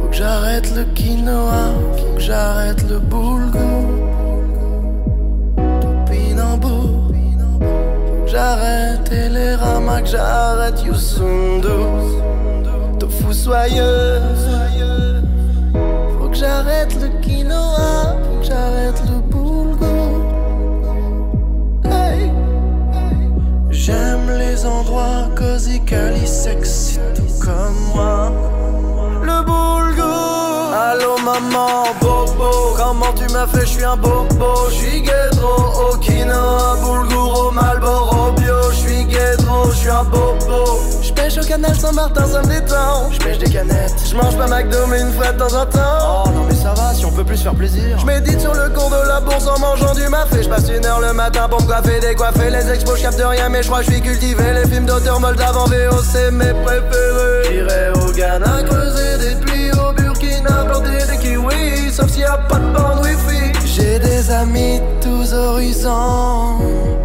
Faut 0.00 0.08
que 0.08 0.16
j'arrête 0.16 0.74
le 0.74 0.86
quinoa, 0.94 1.74
faut 1.98 2.14
que 2.14 2.22
j'arrête 2.22 2.82
le 2.88 3.00
boulgour. 3.00 3.60
Topinambour. 5.82 7.12
Faut 7.60 8.24
que 8.24 8.30
j'arrête 8.30 8.83
ramas, 9.94 10.02
que 10.02 10.08
j'arrête 10.08 10.82
Yusundu. 10.84 11.68
Tofu 12.98 13.32
soyeux. 13.32 14.20
Faut 16.18 16.28
que 16.28 16.36
j'arrête 16.36 16.94
le 17.00 17.08
quinoa, 17.20 18.16
faut 18.22 18.40
que 18.40 18.46
j'arrête 18.46 19.02
le 19.10 19.18
boulgour. 19.20 20.20
Hey. 21.84 22.30
J'aime 23.70 24.30
les 24.38 24.64
endroits 24.66 25.28
cosy, 25.36 25.80
cali, 25.84 26.26
sexy, 26.26 26.98
tout 27.14 27.44
comme 27.44 27.76
moi. 27.94 28.32
Le 29.22 29.44
boulgour. 29.44 30.72
Allô 30.74 31.16
maman, 31.24 31.84
bobo. 32.00 32.74
Comment 32.76 33.12
tu 33.14 33.32
m'as 33.32 33.46
fait, 33.46 33.60
je 33.60 33.66
suis 33.66 33.84
un 33.84 33.96
bobo. 33.96 34.68
Je 34.70 34.74
suis 34.74 35.02
guédro, 35.02 35.43
canal 41.54 41.78
Saint-Martin, 41.78 42.26
ça 42.26 42.42
me 42.42 42.48
détend. 42.48 43.10
Je 43.12 43.18
pêche 43.18 43.38
des 43.38 43.50
canettes. 43.50 43.94
Je 44.10 44.16
mange 44.16 44.36
pas 44.36 44.48
McDo, 44.48 44.86
mais 44.88 45.00
une 45.00 45.12
fois 45.12 45.30
de 45.32 45.38
temps 45.38 45.54
en 45.54 45.66
temps. 45.66 46.24
Oh 46.26 46.28
non, 46.30 46.44
mais 46.48 46.54
ça 46.54 46.74
va, 46.74 46.92
si 46.94 47.04
on 47.04 47.12
peut 47.12 47.24
plus 47.24 47.36
se 47.36 47.44
faire 47.44 47.54
plaisir. 47.54 47.96
Je 47.98 48.06
médite 48.06 48.40
sur 48.40 48.54
le 48.54 48.68
cours 48.70 48.90
de 48.90 49.08
la 49.08 49.20
bourse 49.20 49.46
en 49.46 49.58
mangeant 49.60 49.94
du 49.94 50.08
mafé. 50.08 50.42
Je 50.42 50.48
passe 50.48 50.68
une 50.68 50.84
heure 50.84 51.00
le 51.00 51.12
matin 51.12 51.48
pour 51.48 51.62
me 51.62 51.66
coiffer, 51.66 52.00
décoiffer 52.00 52.50
les 52.50 52.70
expos. 52.70 52.98
Je 52.98 53.02
capte 53.02 53.22
rien, 53.24 53.48
mais 53.48 53.62
je 53.62 53.68
crois 53.68 53.80
que 53.80 53.86
je 53.86 53.92
suis 53.92 54.02
cultivé. 54.02 54.42
Les 54.54 54.68
films 54.68 54.86
d'auteur 54.86 55.20
moldave 55.20 55.56
en 55.56 55.66
VO, 55.66 56.02
c'est 56.02 56.32
mes 56.32 56.52
préférés. 56.64 57.44
J'irai 57.48 57.90
au 58.02 58.12
Ghana 58.12 58.62
creuser 58.64 59.18
des 59.18 59.34
puits, 59.40 59.70
au 59.72 59.92
Burkina 59.92 60.64
planter 60.64 61.06
des 61.08 61.18
kiwis. 61.18 61.92
Sauf 61.92 62.10
s'il 62.10 62.22
y 62.22 62.24
a 62.24 62.36
pas 62.36 62.58
de 62.58 62.72
bande 62.76 63.04
wifi. 63.04 63.52
J'ai 63.64 64.00
des 64.00 64.30
amis 64.30 64.80
tous 65.00 65.32
horizons. 65.32 66.58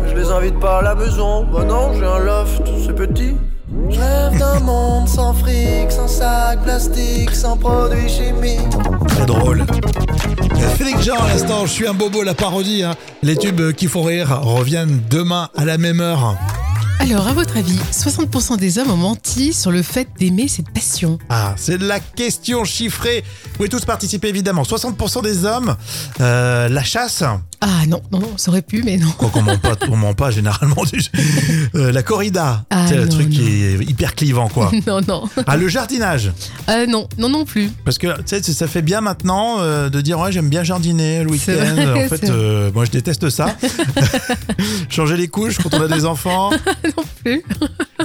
Je 0.08 0.16
les 0.16 0.32
invite 0.32 0.60
pas 0.60 0.80
à 0.80 0.82
la 0.82 0.96
maison. 0.96 1.46
Bah 1.46 1.64
non, 1.68 1.94
j'ai 1.94 2.06
un 2.06 2.20
loft, 2.20 2.64
c'est 2.84 2.96
petit. 2.96 3.36
Sans 5.20 5.34
fric, 5.34 5.92
sans 5.92 6.08
sac 6.08 6.64
plastique, 6.64 7.32
sans 7.36 7.58
produits 7.58 8.08
chimiques. 8.08 8.60
Très 9.10 9.26
drôle. 9.26 9.66
Euh, 9.66 10.70
Félix 10.78 11.04
Jean, 11.04 11.18
à 11.18 11.28
l'instant, 11.28 11.66
je 11.66 11.72
suis 11.74 11.86
un 11.86 11.94
bobo, 11.94 12.24
la 12.24 12.34
parodie. 12.34 12.84
hein. 12.84 12.96
Les 13.22 13.36
tubes 13.36 13.74
qui 13.74 13.88
font 13.88 14.04
rire 14.04 14.40
reviennent 14.42 15.02
demain 15.10 15.50
à 15.58 15.66
la 15.66 15.78
même 15.78 16.00
heure. 16.00 16.38
Alors, 17.02 17.28
à 17.28 17.34
votre 17.34 17.58
avis, 17.58 17.78
60% 17.92 18.56
des 18.56 18.78
hommes 18.78 18.92
ont 18.92 18.96
menti 18.98 19.52
sur 19.52 19.72
le 19.72 19.82
fait 19.82 20.08
d'aimer 20.20 20.48
cette 20.48 20.70
passion? 20.70 21.18
Ah, 21.30 21.54
c'est 21.58 21.78
de 21.78 21.86
la 21.86 22.00
question 22.00 22.64
chiffrée. 22.64 23.26
Vous 23.44 23.50
pouvez 23.58 23.70
tous 23.70 23.84
participer 23.84 24.30
évidemment. 24.30 24.64
60% 24.64 25.22
des 25.22 25.44
hommes, 25.44 25.76
euh, 26.22 26.70
la 26.70 26.84
chasse. 26.84 27.24
Ah 27.62 27.86
non, 27.88 28.02
non, 28.12 28.20
non, 28.20 28.38
ça 28.38 28.52
aurait 28.52 28.62
pu, 28.62 28.84
mais 28.84 28.96
non. 28.98 29.10
Quoi 29.18 29.30
qu'on 29.30 29.42
ment 29.42 29.58
pas, 29.58 29.76
on 29.90 29.98
ment 29.98 30.14
pas 30.14 30.32
généralement. 30.32 30.78
Euh, 31.76 31.92
la 31.92 32.04
corrida, 32.04 32.64
Ah, 32.70 32.86
c'est 32.88 32.96
le 32.96 33.10
truc 33.10 33.28
non. 33.28 33.36
qui 33.36 33.64
est 33.66 33.74
hyper 33.90 34.16
clivant 34.16 34.48
quoi. 34.48 34.72
non, 34.88 35.02
non. 35.08 35.24
Ah, 35.46 35.58
le 35.58 35.68
jardinage. 35.68 36.32
Euh, 36.70 36.86
non, 36.86 37.08
non, 37.18 37.28
non 37.30 37.44
plus. 37.44 37.70
Parce 37.84 37.98
que 37.98 38.08
tu 38.22 38.24
sais, 38.28 38.42
ça 38.42 38.68
fait 38.68 38.82
bien 38.82 39.02
maintenant 39.02 39.58
euh, 39.60 39.90
de 39.90 40.00
dire 40.00 40.20
ouais 40.20 40.32
j'aime 40.32 40.48
bien 40.50 40.64
jardiner 40.64 41.24
le 41.24 41.32
week-end. 41.32 41.76
En 42.06 42.08
fait, 42.08 42.30
euh, 42.30 42.72
moi 42.74 42.86
je 42.86 42.92
déteste 42.92 43.30
ça. 43.30 43.56
Changer 44.90 45.18
les 45.18 45.28
couches 45.28 45.58
quand 45.58 45.74
on 45.74 45.82
a 45.82 45.88
des 45.88 46.06
enfants. 46.06 46.52
non 46.52 47.04
plus. 47.24 47.44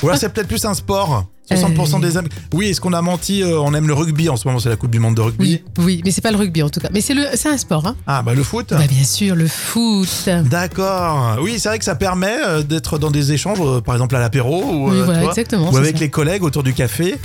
Ou 0.03 0.07
alors 0.07 0.19
c'est 0.19 0.29
peut-être 0.29 0.49
plus 0.49 0.65
un 0.65 0.75
sport. 0.75 1.27
60% 1.51 1.97
Euh. 1.97 2.01
des 2.01 2.17
hommes. 2.17 2.27
Oui, 2.55 2.69
est-ce 2.71 2.81
qu'on 2.81 2.95
a 2.95 3.03
menti 3.03 3.43
euh, 3.43 3.61
On 3.61 3.75
aime 3.75 3.87
le 3.87 3.93
rugby 3.93 4.31
en 4.31 4.37
ce 4.39 4.49
moment, 4.49 4.59
c'est 4.61 4.71
la 4.71 4.77
Coupe 4.77 4.91
du 4.91 4.99
Monde 4.99 5.15
de 5.15 5.21
rugby? 5.21 5.61
Oui, 5.77 5.85
oui, 5.85 6.01
mais 6.03 6.11
c'est 6.11 6.23
pas 6.23 6.31
le 6.31 6.39
rugby 6.39 6.63
en 6.63 6.71
tout 6.71 6.81
cas. 6.81 6.89
Mais 6.91 7.03
c'est 7.03 7.13
le, 7.13 7.23
c'est 7.35 7.51
un 7.51 7.59
sport, 7.59 7.87
hein. 7.87 7.97
Ah 8.07 8.23
bah 8.23 8.33
le 8.33 8.43
foot. 8.43 8.69
Bah 8.71 8.87
bien 8.89 9.05
sûr, 9.05 9.35
le 9.37 9.47
foot. 9.47 10.09
D'accord. 10.49 11.37
Oui, 11.43 11.57
c'est 11.59 11.69
vrai 11.69 11.79
que 11.79 11.85
ça 11.85 11.97
permet 11.97 12.35
euh, 12.47 12.63
d'être 12.63 12.99
dans 12.99 13.11
des 13.11 13.33
échanges, 13.33 13.59
euh, 13.61 13.83
par 13.83 13.95
exemple 13.95 14.17
à 14.17 14.21
l'apéro 14.21 14.65
ou, 14.65 14.91
Oui, 14.91 15.03
voilà, 15.05 15.25
exactement, 15.25 15.71
ou 15.71 15.77
avec 15.77 15.99
ça. 15.99 16.05
les 16.05 16.09
collègues 16.09 16.45
autour 16.45 16.63
du 16.63 16.73
café. 16.73 17.17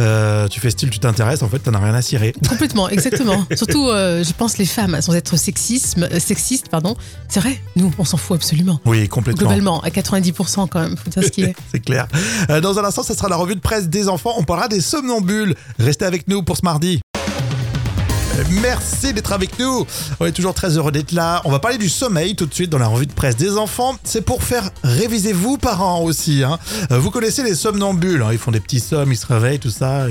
Euh, 0.00 0.48
tu 0.48 0.58
fais 0.58 0.70
style, 0.70 0.90
tu 0.90 0.98
t'intéresses, 0.98 1.42
en 1.44 1.48
fait, 1.48 1.60
t'en 1.60 1.74
as 1.74 1.78
rien 1.78 1.94
à 1.94 2.02
cirer. 2.02 2.34
Complètement, 2.48 2.88
exactement. 2.88 3.46
Surtout, 3.54 3.90
je 3.90 4.32
pense 4.36 4.58
les 4.58 4.66
femmes, 4.66 5.00
sans 5.00 5.14
être 5.14 5.36
sexisme, 5.36 6.08
sexistes, 6.18 6.68
pardon. 6.68 6.96
C'est 7.28 7.38
vrai, 7.38 7.60
nous, 7.76 7.92
on 7.96 8.04
s'en 8.04 8.16
fout 8.16 8.34
absolument. 8.36 8.80
Oui, 8.86 9.06
complètement. 9.06 9.38
Globalement, 9.46 9.80
à 9.82 9.90
90% 9.90 10.66
quand 10.68 10.80
même, 10.80 10.96
faut 10.96 11.10
dire 11.10 11.22
ce 11.22 11.28
qu'il 11.28 11.44
est. 11.44 11.54
C'est 11.72 11.78
clair. 11.78 12.08
Euh, 12.50 12.60
Dans 12.60 12.78
un 12.78 12.84
instant, 12.84 13.02
ce 13.02 13.14
sera 13.14 13.28
la 13.28 13.36
revue 13.36 13.54
de 13.54 13.60
presse 13.60 13.88
des 13.88 14.08
enfants. 14.08 14.34
On 14.36 14.44
parlera 14.44 14.68
des 14.68 14.80
somnambules. 14.80 15.54
Restez 15.78 16.04
avec 16.04 16.28
nous 16.28 16.42
pour 16.42 16.56
ce 16.56 16.62
mardi. 16.64 17.00
Euh, 17.16 18.44
Merci 18.62 19.12
d'être 19.12 19.32
avec 19.32 19.58
nous. 19.58 19.86
On 20.20 20.26
est 20.26 20.32
toujours 20.32 20.54
très 20.54 20.76
heureux 20.76 20.92
d'être 20.92 21.12
là. 21.12 21.40
On 21.44 21.50
va 21.50 21.58
parler 21.58 21.78
du 21.78 21.88
sommeil 21.88 22.36
tout 22.36 22.46
de 22.46 22.54
suite 22.54 22.70
dans 22.70 22.78
la 22.78 22.86
revue 22.88 23.06
de 23.06 23.12
presse 23.12 23.36
des 23.36 23.56
enfants. 23.56 23.96
C'est 24.04 24.22
pour 24.22 24.42
faire 24.42 24.70
réviser 24.84 25.32
vous, 25.32 25.58
parents 25.58 26.02
aussi. 26.02 26.44
hein. 26.44 26.58
Euh, 26.92 26.98
Vous 26.98 27.10
connaissez 27.10 27.42
les 27.42 27.54
somnambules. 27.54 28.22
hein. 28.22 28.28
Ils 28.32 28.38
font 28.38 28.50
des 28.52 28.60
petits 28.60 28.80
sommes, 28.80 29.10
ils 29.12 29.16
se 29.16 29.26
réveillent, 29.26 29.58
tout 29.58 29.70
ça. 29.70 30.06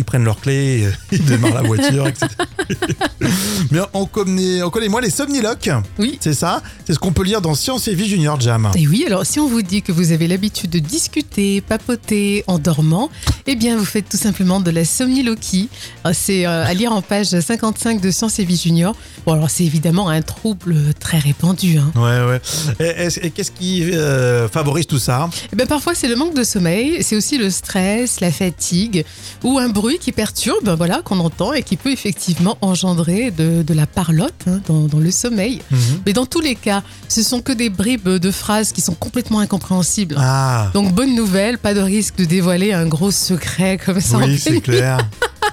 Ils 0.00 0.04
prennent 0.04 0.24
leurs 0.24 0.40
clés, 0.40 0.88
ils 1.12 1.24
démarrent 1.24 1.54
la 1.54 1.62
voiture, 1.62 2.06
etc. 2.08 2.26
Mais 3.70 3.80
on 3.92 4.06
connaît, 4.06 4.62
on 4.62 4.70
connaît 4.70 4.88
moins 4.88 5.00
les 5.00 5.10
somniloques. 5.10 5.70
Oui. 5.98 6.18
C'est 6.20 6.32
ça. 6.34 6.62
C'est 6.86 6.94
ce 6.94 6.98
qu'on 6.98 7.12
peut 7.12 7.22
lire 7.22 7.40
dans 7.40 7.54
Science 7.54 7.86
et 7.88 7.94
Vie 7.94 8.08
Junior 8.08 8.40
Jam. 8.40 8.70
Et 8.76 8.86
oui, 8.88 9.04
alors 9.06 9.24
si 9.26 9.38
on 9.38 9.46
vous 9.46 9.62
dit 9.62 9.82
que 9.82 9.92
vous 9.92 10.12
avez 10.12 10.26
l'habitude 10.26 10.70
de 10.70 10.78
discuter, 10.78 11.60
papoter 11.60 12.44
en 12.46 12.58
dormant, 12.58 13.10
eh 13.46 13.56
bien 13.56 13.76
vous 13.76 13.84
faites 13.84 14.08
tout 14.08 14.16
simplement 14.16 14.60
de 14.60 14.70
la 14.70 14.84
somniloquie. 14.84 15.68
Euh, 16.06 16.12
C'est 16.14 16.46
euh, 16.46 16.64
à 16.64 16.72
lire 16.74 16.92
en 16.92 17.02
page 17.02 17.38
55 17.38 18.00
de 18.00 18.10
Science 18.10 18.38
et 18.38 18.44
Vie 18.44 18.56
Junior. 18.56 18.94
Bon 19.26 19.34
alors 19.34 19.50
c'est 19.50 19.64
évidemment 19.64 20.08
un 20.08 20.22
trouble 20.22 20.76
très 20.98 21.18
répandu. 21.18 21.76
Hein. 21.78 21.92
Ouais, 21.94 22.24
ouais. 22.32 22.40
Et, 22.80 23.02
est-ce- 23.04 23.20
et 23.20 23.30
qu'est-ce 23.30 23.50
qui 23.50 23.82
euh, 23.92 24.48
favorise 24.48 24.86
tout 24.86 24.98
ça? 24.98 25.28
Eh 25.52 25.56
ben, 25.56 25.66
parfois 25.66 25.94
c'est 25.94 26.08
le 26.08 26.16
manque 26.16 26.34
de 26.34 26.44
sommeil, 26.44 27.02
c'est 27.02 27.16
aussi 27.16 27.36
le 27.38 27.50
stress, 27.50 28.20
la 28.20 28.32
fatigue 28.32 29.04
ou 29.44 29.58
un 29.58 29.68
bruit 29.68 29.89
qui 29.98 30.12
perturbe, 30.12 30.74
voilà, 30.76 31.00
qu'on 31.02 31.18
entend 31.20 31.52
et 31.52 31.62
qui 31.62 31.76
peut 31.76 31.90
effectivement 31.92 32.56
engendrer 32.60 33.30
de, 33.30 33.62
de 33.62 33.74
la 33.74 33.86
parlotte 33.86 34.34
hein, 34.46 34.60
dans, 34.66 34.80
dans 34.86 34.98
le 34.98 35.10
sommeil. 35.10 35.62
Mais 36.06 36.12
dans 36.12 36.26
tous 36.26 36.40
les 36.40 36.54
cas, 36.54 36.82
ce 37.08 37.22
sont 37.22 37.40
que 37.40 37.52
des 37.52 37.70
bribes 37.70 38.08
de 38.08 38.30
phrases 38.30 38.72
qui 38.72 38.80
sont 38.80 38.94
complètement 38.94 39.40
incompréhensibles. 39.40 40.16
Ah, 40.18 40.70
Donc 40.74 40.92
bonne 40.92 41.14
nouvelle, 41.14 41.58
pas 41.58 41.74
de 41.74 41.80
risque 41.80 42.16
de 42.16 42.24
dévoiler 42.24 42.72
un 42.72 42.86
gros 42.86 43.10
secret 43.10 43.78
comme 43.84 44.00
ça. 44.00 44.18
oui, 44.18 44.38
c'est 44.38 44.60
clair. 44.60 44.98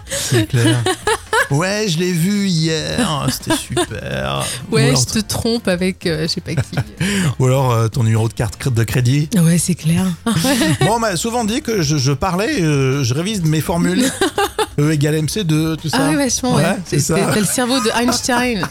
C'est 0.10 0.48
clair. 0.48 0.84
Ouais, 1.50 1.86
je 1.88 1.98
l'ai 1.98 2.12
vu 2.12 2.48
hier, 2.48 3.28
c'était 3.32 3.56
super. 3.56 4.44
ou 4.72 4.76
Ouais, 4.76 4.90
alors, 4.90 5.00
je 5.00 5.06
te 5.06 5.20
trompe 5.20 5.68
avec 5.68 6.06
euh, 6.06 6.24
je 6.24 6.28
sais 6.28 6.42
pas 6.42 6.56
qui. 6.56 6.76
ou 7.40 7.46
alors, 7.46 7.72
euh, 7.72 7.88
ton 7.88 8.04
numéro 8.04 8.28
de 8.28 8.34
carte 8.34 8.68
de 8.68 8.84
crédit. 8.84 9.30
Ouais, 9.36 9.58
c'est 9.58 9.76
clair. 9.76 10.06
Moi, 10.82 10.96
on 10.96 11.00
m'a 11.00 11.16
souvent 11.16 11.46
dit 11.46 11.62
que 11.62 11.82
je, 11.82 11.98
je 11.98 12.12
parlais, 12.12 12.62
euh, 12.62 13.04
je 13.04 13.14
révise 13.14 13.44
mes 13.44 13.62
formules. 13.62 14.06
E 14.80 14.92
égale 14.92 15.16
MC2, 15.16 15.76
tout 15.78 15.90
ça. 15.90 15.98
Ah 16.00 16.10
ouais, 16.10 16.16
vachement, 16.18 16.54
ouais. 16.54 16.64
c'est 16.86 17.00
ça. 17.00 17.16
T'as 17.16 17.40
le 17.40 17.46
cerveau 17.46 17.80
de 17.80 17.90
Einstein. 18.00 18.64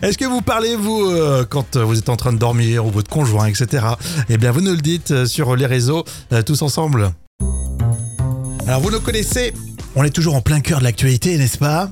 Est-ce 0.00 0.16
que 0.16 0.26
vous 0.26 0.42
parlez, 0.42 0.76
vous, 0.76 1.06
euh, 1.06 1.44
quand 1.44 1.76
vous 1.76 1.98
êtes 1.98 2.08
en 2.08 2.14
train 2.14 2.32
de 2.32 2.38
dormir, 2.38 2.86
ou 2.86 2.90
votre 2.90 3.10
conjoint, 3.10 3.46
etc. 3.46 3.84
Eh 4.28 4.38
bien, 4.38 4.52
vous 4.52 4.60
nous 4.60 4.70
le 4.72 4.80
dites 4.80 5.26
sur 5.26 5.56
les 5.56 5.66
réseaux, 5.66 6.04
euh, 6.32 6.42
tous 6.42 6.62
ensemble. 6.62 7.10
Alors, 8.68 8.80
vous 8.80 8.92
nous 8.92 9.00
connaissez 9.00 9.52
on 9.96 10.04
est 10.04 10.10
toujours 10.10 10.34
en 10.34 10.40
plein 10.40 10.60
cœur 10.60 10.78
de 10.78 10.84
l'actualité, 10.84 11.36
n'est-ce 11.36 11.58
pas 11.58 11.88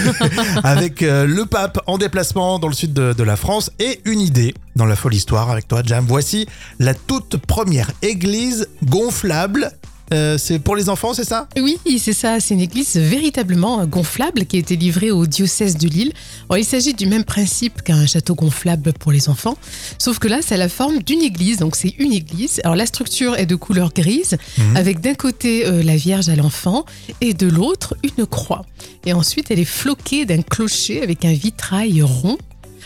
Avec 0.64 1.02
euh, 1.02 1.26
le 1.26 1.46
pape 1.46 1.78
en 1.86 1.98
déplacement 1.98 2.58
dans 2.58 2.68
le 2.68 2.74
sud 2.74 2.92
de, 2.92 3.12
de 3.12 3.22
la 3.22 3.36
France 3.36 3.70
et 3.78 4.00
une 4.04 4.20
idée 4.20 4.54
dans 4.74 4.86
la 4.86 4.96
folle 4.96 5.14
histoire 5.14 5.50
avec 5.50 5.68
toi, 5.68 5.82
Jam. 5.84 6.04
Voici 6.06 6.46
la 6.78 6.94
toute 6.94 7.36
première 7.36 7.90
église 8.02 8.68
gonflable. 8.84 9.70
Euh, 10.14 10.38
c'est 10.38 10.58
pour 10.58 10.76
les 10.76 10.88
enfants, 10.88 11.14
c'est 11.14 11.24
ça? 11.24 11.48
Oui, 11.56 11.78
c'est 11.98 12.12
ça. 12.12 12.38
C'est 12.40 12.54
une 12.54 12.60
église 12.60 12.96
véritablement 12.96 13.84
gonflable 13.86 14.46
qui 14.46 14.56
a 14.56 14.60
été 14.60 14.76
livrée 14.76 15.10
au 15.10 15.26
diocèse 15.26 15.76
de 15.76 15.88
Lille. 15.88 16.12
Alors, 16.48 16.58
il 16.58 16.64
s'agit 16.64 16.94
du 16.94 17.06
même 17.06 17.24
principe 17.24 17.82
qu'un 17.82 18.06
château 18.06 18.34
gonflable 18.34 18.92
pour 18.92 19.12
les 19.12 19.28
enfants, 19.28 19.56
sauf 19.98 20.18
que 20.18 20.28
là, 20.28 20.38
c'est 20.42 20.56
la 20.56 20.68
forme 20.68 21.02
d'une 21.02 21.22
église. 21.22 21.58
Donc, 21.58 21.76
c'est 21.76 21.94
une 21.98 22.12
église. 22.12 22.60
Alors, 22.64 22.76
la 22.76 22.86
structure 22.86 23.36
est 23.36 23.46
de 23.46 23.56
couleur 23.56 23.92
grise, 23.92 24.36
avec 24.74 25.00
d'un 25.00 25.14
côté 25.14 25.66
euh, 25.66 25.82
la 25.82 25.96
Vierge 25.96 26.28
à 26.28 26.36
l'enfant 26.36 26.84
et 27.20 27.34
de 27.34 27.48
l'autre 27.48 27.96
une 28.02 28.26
croix. 28.26 28.64
Et 29.04 29.12
ensuite, 29.12 29.50
elle 29.50 29.58
est 29.58 29.64
floquée 29.64 30.24
d'un 30.24 30.42
clocher 30.42 31.02
avec 31.02 31.24
un 31.24 31.32
vitrail 31.32 32.02
rond. 32.02 32.38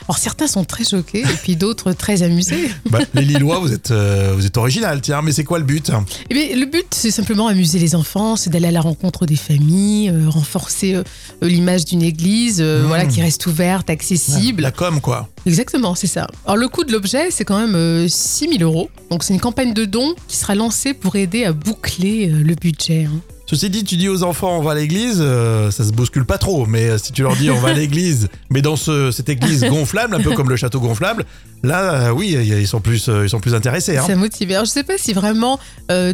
Alors, 0.09 0.19
certains 0.19 0.47
sont 0.47 0.65
très 0.65 0.85
choqués 0.85 1.21
et 1.21 1.37
puis 1.43 1.57
d'autres 1.57 1.93
très 1.93 2.23
amusés. 2.23 2.71
Bah, 2.91 2.99
Les 3.15 3.23
Lillois, 3.25 3.59
vous 3.61 3.73
êtes, 3.73 3.91
euh, 3.91 4.33
vous 4.35 4.47
êtes 4.47 4.57
original, 4.57 5.01
tiens, 5.01 5.23
mais 5.23 5.33
c'est 5.33 5.45
quoi 5.45 5.59
le 5.59 5.65
but 5.65 5.91
Eh 6.31 6.35
bien, 6.35 6.57
le 6.57 6.67
but, 6.67 6.87
c'est 6.91 7.11
simplement 7.11 7.47
amuser 7.49 7.79
les 7.79 7.95
enfants, 7.95 8.37
c'est 8.37 8.51
d'aller 8.51 8.69
à 8.69 8.73
la 8.73 8.81
rencontre 8.81 9.27
des 9.27 9.37
familles, 9.37 10.11
euh, 10.11 10.29
renforcer 10.29 10.95
euh, 10.95 11.03
l'image 11.43 11.85
d'une 11.85 12.03
église, 12.03 12.59
euh, 12.61 12.83
Mmh. 12.83 12.87
voilà, 12.87 13.07
qui 13.07 13.21
reste 13.21 13.47
ouverte, 13.47 13.91
accessible. 13.91 14.63
La 14.63 14.71
com, 14.71 15.01
quoi. 15.01 15.29
Exactement, 15.47 15.95
c'est 15.95 16.07
ça. 16.07 16.27
Alors, 16.45 16.57
le 16.57 16.69
coût 16.69 16.85
de 16.85 16.93
l'objet, 16.93 17.31
c'est 17.31 17.45
quand 17.45 17.59
même 17.59 17.75
euh, 17.75 18.09
6 18.09 18.49
000 18.59 18.63
euros. 18.63 18.91
Donc, 19.11 19.23
c'est 19.25 19.35
une 19.35 19.41
campagne 19.41 19.75
de 19.75 19.85
dons 19.85 20.15
qui 20.29 20.37
sera 20.37 20.55
lancée 20.55 20.95
pour 20.95 21.17
aider 21.17 21.45
à 21.45 21.53
boucler 21.53 22.27
le 22.27 22.55
budget. 22.55 23.05
hein. 23.05 23.21
Ceci 23.51 23.69
dit, 23.69 23.83
tu 23.83 23.97
dis 23.97 24.09
aux 24.09 24.23
enfants 24.23 24.59
on 24.59 24.63
va 24.63 24.71
à 24.71 24.75
l'église, 24.77 25.19
euh, 25.21 25.73
ça 25.73 25.83
se 25.83 25.91
bouscule 25.91 26.25
pas 26.25 26.39
trop, 26.39 26.67
mais 26.67 26.85
euh, 26.85 26.99
si 26.99 27.11
tu 27.11 27.23
leur 27.23 27.35
dis 27.35 27.51
on 27.51 27.59
va 27.59 27.71
à 27.71 27.73
l'église, 27.73 28.29
mais 28.49 28.63
dans 28.63 28.77
ce, 28.77 29.11
cette 29.11 29.29
église 29.29 29.65
gonflable, 29.65 30.15
un 30.15 30.21
peu 30.21 30.31
comme 30.37 30.49
le 30.49 30.55
château 30.55 30.79
gonflable, 30.79 31.25
là, 31.65 31.95
euh, 31.95 32.11
oui, 32.11 32.31
ils 32.31 32.69
sont 32.69 32.81
plus, 32.81 33.09
euh, 33.09 33.25
ils 33.25 33.29
sont 33.29 33.41
plus 33.41 33.57
intéressés. 33.57 33.97
Hein. 33.97 34.05
Ça 34.07 34.15
motive. 34.15 34.53
Alors, 34.53 34.67
je 34.67 34.71
sais 34.71 34.85
pas 34.85 34.99
si 34.99 35.13
vraiment 35.13 35.59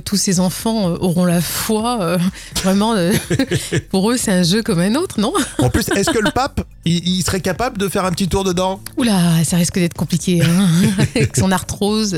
tous 0.07 0.17
ces 0.17 0.41
enfants 0.41 0.87
auront 0.87 1.27
la 1.27 1.43
foi. 1.43 2.17
vraiment, 2.65 2.95
pour 3.91 4.11
eux, 4.11 4.17
c'est 4.17 4.33
un 4.33 4.43
jeu 4.43 4.63
comme 4.63 4.81
un 4.81 4.95
autre, 4.95 5.21
non? 5.21 5.35
En 5.59 5.69
plus, 5.69 5.87
est-ce 5.91 6.11
que 6.11 6.19
le 6.19 6.31
pape, 6.31 6.63
il, 6.87 7.07
il 7.07 7.23
serait 7.23 7.41
capable 7.41 7.79
de 7.79 7.89
faire 7.89 8.05
un 8.05 8.11
petit 8.11 8.29
tour 8.29 8.45
dedans 8.45 8.81
Oula, 8.97 9.45
ça 9.45 9.57
risque 9.57 9.75
d'être 9.75 9.95
compliqué, 9.95 10.43
hein, 10.43 10.69
avec 10.99 11.37
son 11.37 11.51
arthrose. 11.53 12.17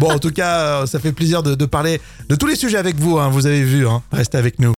Bon, 0.00 0.10
en 0.10 0.18
tout 0.18 0.30
cas, 0.30 0.58
euh, 0.58 0.86
ça 0.86 0.98
fait 0.98 1.12
plaisir 1.12 1.42
de, 1.42 1.54
de 1.54 1.66
parler 1.66 2.00
de 2.28 2.36
tous 2.36 2.46
les 2.46 2.56
sujets 2.56 2.78
avec 2.78 2.96
vous, 2.96 3.18
hein, 3.18 3.28
vous 3.28 3.46
avez 3.46 3.62
vu, 3.62 3.86
hein. 3.86 4.02
restez 4.12 4.38
avec 4.38 4.58
nous. 4.58 4.75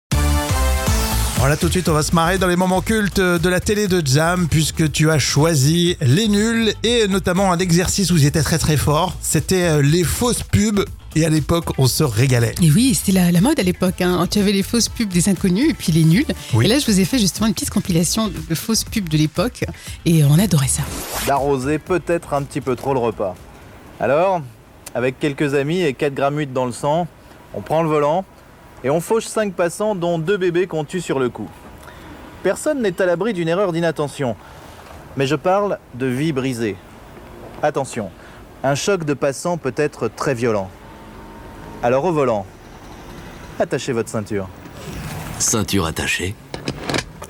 Voilà, 1.48 1.56
tout 1.56 1.68
de 1.68 1.72
suite, 1.72 1.88
on 1.88 1.94
va 1.94 2.04
se 2.04 2.14
marrer 2.14 2.38
dans 2.38 2.48
les 2.48 2.58
moments 2.58 2.82
cultes 2.82 3.22
de 3.22 3.48
la 3.48 3.62
télé 3.62 3.88
de 3.88 4.06
Jam, 4.06 4.50
puisque 4.50 4.92
tu 4.92 5.10
as 5.10 5.18
choisi 5.18 5.96
les 6.02 6.28
nuls 6.28 6.74
et 6.84 7.08
notamment 7.08 7.54
un 7.54 7.58
exercice 7.58 8.12
où 8.12 8.18
ils 8.18 8.26
étaient 8.26 8.44
très 8.44 8.58
très 8.58 8.76
forts. 8.76 9.16
C'était 9.22 9.64
euh, 9.64 9.82
les 9.82 10.04
fausses 10.04 10.44
pubs. 10.44 10.84
Et 11.16 11.24
à 11.24 11.30
l'époque, 11.30 11.70
on 11.78 11.88
se 11.88 12.04
régalait. 12.04 12.54
Et 12.62 12.70
oui, 12.70 12.94
c'était 12.94 13.18
la, 13.18 13.32
la 13.32 13.40
mode 13.40 13.58
à 13.62 13.64
l'époque. 13.64 14.02
Hein. 14.02 14.28
Tu 14.30 14.40
avais 14.40 14.52
les 14.52 14.62
fausses 14.62 14.90
pubs 14.90 15.08
des 15.08 15.30
inconnus 15.30 15.70
et 15.70 15.74
puis 15.74 15.94
les 15.94 16.04
nuls. 16.04 16.26
Oui. 16.54 16.66
Et 16.66 16.68
là, 16.68 16.80
je 16.80 16.86
vous 16.86 17.00
ai 17.00 17.06
fait 17.06 17.18
justement 17.18 17.48
une 17.48 17.54
petite 17.54 17.70
compilation 17.70 18.28
de, 18.28 18.34
de 18.50 18.54
fausses 18.54 18.84
pubs 18.84 19.08
de 19.08 19.18
l'époque. 19.18 19.64
Et 20.06 20.26
on 20.26 20.38
adorait 20.38 20.68
ça. 20.68 20.84
d'arroser 21.28 21.80
peut-être 21.80 22.34
un 22.34 22.44
petit 22.44 22.60
peu 22.60 22.76
trop 22.76 22.92
le 22.92 23.00
repas. 23.00 23.38
Alors, 24.02 24.42
avec 24.94 25.18
quelques 25.18 25.54
amis 25.54 25.80
et 25.80 25.94
4 25.94 26.14
grammes 26.14 26.40
8 26.40 26.52
dans 26.52 26.66
le 26.66 26.74
sang, 26.74 27.08
on 27.54 27.62
prend 27.62 27.84
le 27.84 27.88
volant 27.88 28.26
et 28.84 28.90
on 28.90 29.02
fauche 29.02 29.26
5 29.26 29.54
passants 29.54 29.96
dont 29.96 30.20
deux 30.20 30.38
bébés 30.38 30.68
qu'on 30.68 30.84
tue 30.84 31.02
sur 31.02 31.20
le 31.20 31.30
coup. 31.30 31.50
Personne 32.44 32.82
n'est 32.82 33.02
à 33.02 33.06
l'abri 33.06 33.34
d'une 33.34 33.48
erreur 33.48 33.74
d'inattention. 33.74 34.36
Mais 35.18 35.28
je 35.28 35.36
parle 35.36 35.80
de 35.96 36.06
vie 36.06 36.32
brisée. 36.32 36.76
Attention, 37.64 38.12
un 38.64 38.76
choc 38.76 39.04
de 39.04 39.14
passant 39.14 39.58
peut 39.58 39.74
être 39.76 40.08
très 40.08 40.36
violent. 40.36 40.70
Alors 41.82 42.06
au 42.06 42.12
volant, 42.12 42.46
attachez 43.60 43.94
votre 43.94 44.10
ceinture. 44.10 44.48
Ceinture 45.40 45.86
attachée. 45.86 46.36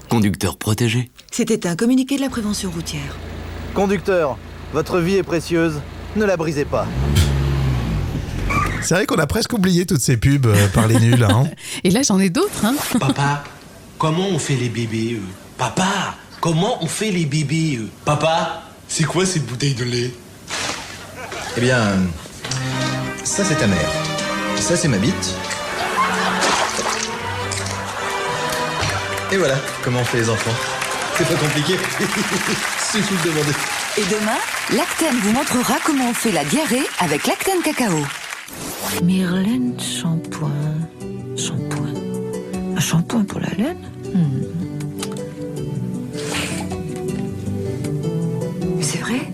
Conducteur 0.10 0.58
protégé. 0.58 1.12
C'était 1.32 1.68
un 1.68 1.76
communiqué 1.76 2.18
de 2.18 2.22
la 2.22 2.30
prévention 2.30 2.70
routière. 2.70 3.18
Conducteur, 3.74 4.38
votre 4.74 5.00
vie 5.00 5.16
est 5.16 5.24
précieuse, 5.24 5.82
ne 6.16 6.26
la 6.26 6.38
brisez 6.38 6.66
pas. 6.66 6.88
C'est 8.82 8.94
vrai 8.94 9.06
qu'on 9.06 9.18
a 9.20 9.28
presque 9.28 9.54
oublié 9.54 9.86
toutes 9.86 10.02
ces 10.02 10.18
pubs 10.18 10.46
euh, 10.46 10.68
par 10.70 10.88
les 10.88 11.00
nuls. 11.00 11.24
Hein. 11.24 11.50
Et 11.84 11.90
là, 11.92 12.02
j'en 12.04 12.20
ai 12.20 12.30
d'autres. 12.30 12.66
Hein. 12.66 12.76
Papa, 13.00 13.44
comment 13.98 14.28
on 14.30 14.40
fait 14.40 14.56
les 14.56 14.70
bébés 14.70 15.16
euh 15.16 15.24
Papa, 15.58 16.16
comment 16.40 16.84
on 16.84 16.88
fait 16.88 17.12
les 17.12 17.26
bébés 17.26 17.80
euh 17.82 17.88
Papa, 18.06 18.64
c'est 18.88 19.04
quoi 19.04 19.26
cette 19.26 19.46
bouteille 19.46 19.74
de 19.74 19.84
lait? 19.84 20.12
Eh 21.58 21.62
bien, 21.62 21.80
ça 23.24 23.44
c'est 23.44 23.56
ta 23.56 23.68
mère. 23.68 23.90
Ça 24.58 24.76
c'est 24.78 24.88
ma 24.88 24.98
bite. 24.98 25.34
Et 29.32 29.38
voilà 29.38 29.56
comment 29.84 30.00
on 30.00 30.06
fait 30.06 30.20
les 30.20 30.30
enfants. 30.30 30.56
C'est 31.18 31.28
pas 31.28 31.36
compliqué. 31.36 31.74
Suffit 32.92 33.16
de 33.16 33.32
demander. 33.32 33.54
Et 33.98 34.04
demain, 34.06 34.38
Lactane 34.78 35.20
vous 35.22 35.32
montrera 35.32 35.74
comment 35.84 36.10
on 36.10 36.14
fait 36.14 36.32
la 36.32 36.46
diarrhée 36.46 36.88
avec 37.00 37.26
Lactane 37.26 37.62
Cacao. 37.64 38.06
Myrlène 39.04 39.80
shampoing. 39.80 40.50
Shampoing. 41.36 41.94
Un 42.76 42.80
shampoing 42.80 43.24
pour 43.26 43.40
la 43.40 43.50
laine? 43.50 43.78
Hmm. 44.14 44.44
C'est 48.82 49.00
vrai? 49.00 49.32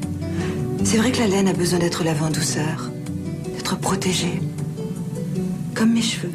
C'est 0.83 0.97
vrai 0.97 1.11
que 1.11 1.19
la 1.19 1.27
laine 1.27 1.47
a 1.47 1.53
besoin 1.53 1.79
d'être 1.79 2.03
lavée 2.03 2.21
en 2.21 2.29
douceur, 2.29 2.91
d'être 3.55 3.77
protégée. 3.77 4.41
Comme 5.73 5.93
mes 5.93 6.01
cheveux. 6.01 6.33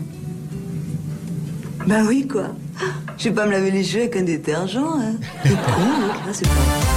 Bah 1.87 2.03
oui, 2.07 2.27
quoi. 2.27 2.55
Je 3.19 3.25
vais 3.29 3.35
pas 3.35 3.47
me 3.47 3.53
laver 3.53 3.71
les 3.71 3.85
cheveux 3.85 4.03
avec 4.03 4.17
un 4.17 4.23
détergent. 4.23 4.79
Hein. 4.79 5.17
C'est 5.43 5.53
hein. 5.53 6.33
C'est 6.33 6.49
pas... 6.49 6.88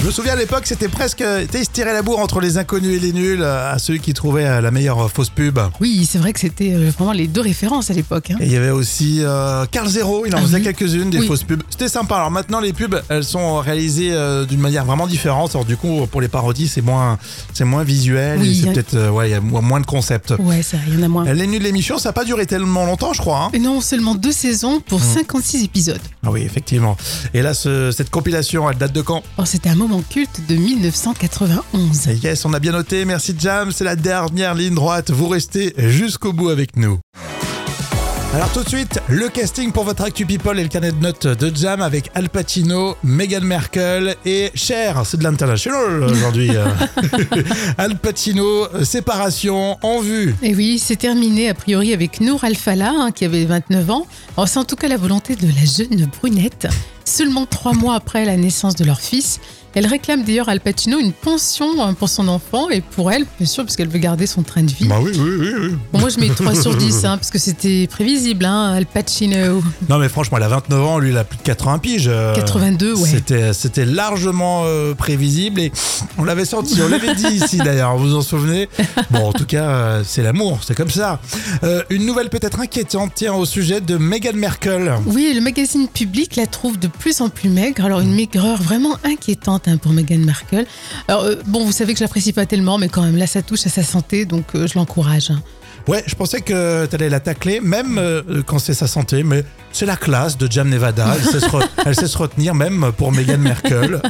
Je 0.00 0.06
me 0.06 0.12
souviens 0.12 0.34
à 0.34 0.36
l'époque, 0.36 0.62
c'était 0.64 0.86
presque. 0.88 1.18
tu 1.18 1.24
sais, 1.24 1.60
Ils 1.60 1.64
se 1.64 1.70
tiraient 1.70 1.92
la 1.92 2.02
bourre 2.02 2.20
entre 2.20 2.40
les 2.40 2.56
inconnus 2.56 2.96
et 2.96 3.00
les 3.00 3.12
nuls, 3.12 3.42
euh, 3.42 3.72
à 3.74 3.78
ceux 3.80 3.96
qui 3.96 4.14
trouvaient 4.14 4.46
euh, 4.46 4.60
la 4.60 4.70
meilleure 4.70 5.00
euh, 5.04 5.08
fausse 5.08 5.28
pub. 5.28 5.58
Oui, 5.80 6.06
c'est 6.08 6.18
vrai 6.18 6.32
que 6.32 6.38
c'était 6.38 6.72
euh, 6.72 6.90
vraiment 6.96 7.12
les 7.12 7.26
deux 7.26 7.40
références 7.40 7.90
à 7.90 7.94
l'époque. 7.94 8.30
hein. 8.30 8.36
Et 8.40 8.46
il 8.46 8.52
y 8.52 8.56
avait 8.56 8.70
aussi 8.70 9.18
euh, 9.22 9.66
Carl 9.70 9.88
Zero, 9.88 10.24
il 10.24 10.34
en 10.34 10.38
Ah 10.38 10.42
faisait 10.42 10.58
oui. 10.58 10.62
quelques-unes 10.62 11.10
des 11.10 11.18
Oui. 11.18 11.26
fausses 11.26 11.42
pubs. 11.42 11.62
C'était 11.68 11.88
sympa. 11.88 12.14
Alors 12.14 12.30
maintenant, 12.30 12.60
les 12.60 12.72
pubs, 12.72 12.94
elles 13.08 13.24
sont 13.24 13.58
réalisées 13.58 14.10
euh, 14.12 14.46
d'une 14.46 14.60
manière 14.60 14.84
vraiment 14.84 15.08
différente. 15.08 15.50
Alors 15.56 15.64
du 15.64 15.76
coup, 15.76 16.06
pour 16.06 16.20
les 16.20 16.28
parodies, 16.28 16.68
c'est 16.68 16.80
moins, 16.82 17.18
c'est 17.52 17.64
moins 17.64 17.82
visuel. 17.82 18.38
Oui, 18.38 18.60
c'est 18.62 18.68
a- 18.68 18.72
peut-être, 18.72 18.94
euh, 18.94 19.10
ouais, 19.10 19.28
il 19.28 19.32
y 19.32 19.34
a 19.34 19.40
mo- 19.40 19.60
moins 19.60 19.80
de 19.80 19.86
concepts. 19.86 20.32
Ouais, 20.38 20.62
ça, 20.62 20.76
il 20.86 20.94
y 20.94 20.98
en 20.98 21.02
a 21.02 21.08
moins. 21.08 21.26
Euh, 21.26 21.34
Les 21.34 21.48
nuls 21.48 21.58
de 21.58 21.64
l'émission, 21.64 21.98
ça 21.98 22.10
n'a 22.10 22.12
pas 22.14 22.24
duré 22.24 22.46
tellement 22.46 22.86
longtemps, 22.86 23.12
je 23.12 23.20
crois. 23.20 23.46
hein. 23.46 23.50
Et 23.52 23.58
non, 23.58 23.80
seulement 23.80 24.14
deux 24.14 24.32
saisons 24.32 24.80
pour 24.80 25.02
56 25.02 25.64
épisodes. 25.64 26.00
Ah 26.24 26.30
oui, 26.30 26.42
effectivement. 26.42 26.96
Et 27.34 27.42
là, 27.42 27.52
ce- 27.52 27.90
cette 27.90 28.10
compilation, 28.10 28.70
elle 28.70 28.78
date 28.78 28.92
de 28.92 29.02
quand? 29.02 29.24
Oh, 29.38 29.42
c'était 29.44 29.68
un 29.70 29.74
moment 29.74 29.87
culte 30.08 30.40
de 30.48 30.54
1991. 30.56 32.08
Et 32.08 32.14
Yes, 32.16 32.44
on 32.44 32.52
a 32.52 32.58
bien 32.58 32.72
noté. 32.72 33.04
Merci 33.04 33.34
Jam. 33.38 33.72
C'est 33.72 33.84
la 33.84 33.96
dernière 33.96 34.54
ligne 34.54 34.74
droite. 34.74 35.10
Vous 35.10 35.28
restez 35.28 35.74
jusqu'au 35.78 36.32
bout 36.32 36.50
avec 36.50 36.76
nous. 36.76 36.98
Alors 38.34 38.52
tout 38.52 38.62
de 38.62 38.68
suite, 38.68 39.00
le 39.08 39.30
casting 39.30 39.72
pour 39.72 39.84
votre 39.84 40.02
Actu 40.04 40.26
People 40.26 40.58
et 40.58 40.62
le 40.62 40.68
carnet 40.68 40.92
de 40.92 41.00
notes 41.00 41.26
de 41.26 41.50
Jam 41.56 41.80
avec 41.80 42.10
Al 42.14 42.28
Pacino, 42.28 42.94
Meghan 43.02 43.40
Merkel 43.40 44.16
et 44.26 44.50
Cher. 44.54 45.00
C'est 45.06 45.16
de 45.16 45.24
l'international 45.24 46.02
aujourd'hui. 46.10 46.50
Al 47.78 47.98
Pacino, 47.98 48.66
séparation 48.84 49.78
en 49.82 50.00
vue. 50.00 50.34
Et 50.42 50.54
oui, 50.54 50.78
c'est 50.78 50.96
terminé 50.96 51.48
a 51.48 51.54
priori 51.54 51.94
avec 51.94 52.20
Nour 52.20 52.44
Al-Fala, 52.44 52.92
hein, 52.94 53.12
qui 53.12 53.24
avait 53.24 53.46
29 53.46 53.90
ans. 53.90 54.06
Alors, 54.36 54.46
c'est 54.46 54.58
en 54.58 54.64
tout 54.64 54.76
cas 54.76 54.88
la 54.88 54.98
volonté 54.98 55.34
de 55.34 55.46
la 55.46 55.64
jeune 55.64 56.06
brunette. 56.20 56.68
Seulement 57.06 57.46
trois 57.46 57.72
mois 57.72 57.94
après 57.94 58.26
la 58.26 58.36
naissance 58.36 58.76
de 58.76 58.84
leur 58.84 59.00
fils, 59.00 59.40
elle 59.74 59.86
réclame 59.86 60.24
d'ailleurs 60.24 60.48
à 60.48 60.52
Al 60.52 60.60
Pacino 60.60 60.98
une 60.98 61.12
pension 61.12 61.82
hein, 61.82 61.94
pour 61.94 62.08
son 62.08 62.28
enfant 62.28 62.68
et 62.70 62.80
pour 62.80 63.12
elle, 63.12 63.24
bien 63.38 63.46
sûr, 63.46 63.64
parce 63.64 63.76
qu'elle 63.76 63.88
veut 63.88 63.98
garder 63.98 64.26
son 64.26 64.42
train 64.42 64.62
de 64.62 64.70
vie. 64.70 64.86
Bah 64.86 64.96
oui, 65.00 65.12
oui, 65.14 65.30
oui. 65.38 65.48
oui. 65.60 65.68
Bon, 65.92 66.00
moi, 66.00 66.08
je 66.08 66.18
mets 66.18 66.28
3 66.28 66.54
sur 66.54 66.74
10, 66.74 67.04
hein, 67.04 67.16
parce 67.18 67.30
que 67.30 67.38
c'était 67.38 67.86
prévisible, 67.86 68.44
hein, 68.44 68.72
Al 68.74 68.86
Pacino. 68.86 69.62
Non 69.88 69.98
mais 69.98 70.08
franchement, 70.08 70.38
elle 70.38 70.44
a 70.44 70.48
29 70.48 70.84
ans, 70.84 70.98
lui 70.98 71.10
il 71.10 71.16
a 71.16 71.24
plus 71.24 71.38
de 71.38 71.42
80 71.42 71.78
piges. 71.78 72.08
euh, 72.08 72.34
82, 72.34 72.94
ouais. 72.94 73.08
C'était, 73.08 73.52
c'était 73.52 73.84
largement 73.84 74.62
euh, 74.64 74.94
prévisible 74.94 75.60
et 75.60 75.72
on 76.16 76.24
l'avait 76.24 76.44
senti, 76.44 76.80
on 76.82 76.88
l'avait 76.88 77.14
dit 77.14 77.26
ici 77.26 77.56
d'ailleurs, 77.64 77.96
vous 77.96 78.08
vous 78.10 78.14
en 78.16 78.22
souvenez? 78.22 78.68
Bon, 79.10 79.28
en 79.28 79.32
tout 79.32 79.46
cas, 79.46 79.64
euh, 79.68 80.02
c'est 80.04 80.22
l'amour, 80.22 80.60
c'est 80.66 80.74
comme 80.74 80.90
ça. 80.90 81.20
Euh, 81.64 81.82
une 81.90 82.06
nouvelle 82.06 82.28
peut-être 82.30 82.60
inquiétante, 82.60 83.12
tiens, 83.14 83.34
au 83.34 83.44
sujet 83.44 83.80
de 83.80 83.96
Meghan 83.96 84.32
Merkel. 84.34 84.92
Oui, 85.06 85.32
le 85.34 85.40
magazine 85.40 85.88
public 85.88 86.36
la 86.36 86.46
trouve 86.46 86.78
de 86.78 86.88
plus 86.88 87.20
en 87.20 87.28
plus 87.28 87.48
maigre. 87.48 87.84
Alors, 87.84 88.00
une 88.00 88.14
maigreur 88.14 88.60
vraiment 88.60 88.96
inquiétante 89.04 89.57
hein, 89.66 89.76
pour 89.78 89.92
Meghan 89.92 90.18
Markle. 90.18 90.64
Alors, 91.08 91.22
euh, 91.24 91.34
bon, 91.46 91.64
vous 91.64 91.72
savez 91.72 91.92
que 91.94 91.98
je 91.98 92.04
l'apprécie 92.04 92.32
pas 92.32 92.46
tellement, 92.46 92.78
mais 92.78 92.88
quand 92.88 93.02
même, 93.02 93.16
là, 93.16 93.26
ça 93.26 93.42
touche 93.42 93.66
à 93.66 93.70
sa 93.70 93.82
santé, 93.82 94.24
donc 94.24 94.54
euh, 94.54 94.66
je 94.66 94.78
l'encourage. 94.78 95.30
hein. 95.30 95.42
Ouais, 95.86 96.02
je 96.06 96.14
pensais 96.14 96.42
que 96.42 96.84
t'allais 96.86 97.08
la 97.08 97.20
tacler, 97.20 97.60
même 97.60 97.96
euh, 97.96 98.42
quand 98.46 98.58
c'est 98.58 98.74
sa 98.74 98.86
santé, 98.86 99.22
mais 99.22 99.42
c'est 99.72 99.86
la 99.86 99.96
classe 99.96 100.36
de 100.38 100.50
Jam 100.50 100.68
Nevada. 100.68 101.06
Elle 101.16 101.24
sait 101.24 101.40
se, 101.40 101.46
re- 101.46 101.66
elle 101.86 101.94
sait 101.94 102.06
se 102.08 102.18
retenir 102.18 102.54
même 102.54 102.90
pour 102.96 103.12
Meghan 103.12 103.38
Merkel. 103.38 104.00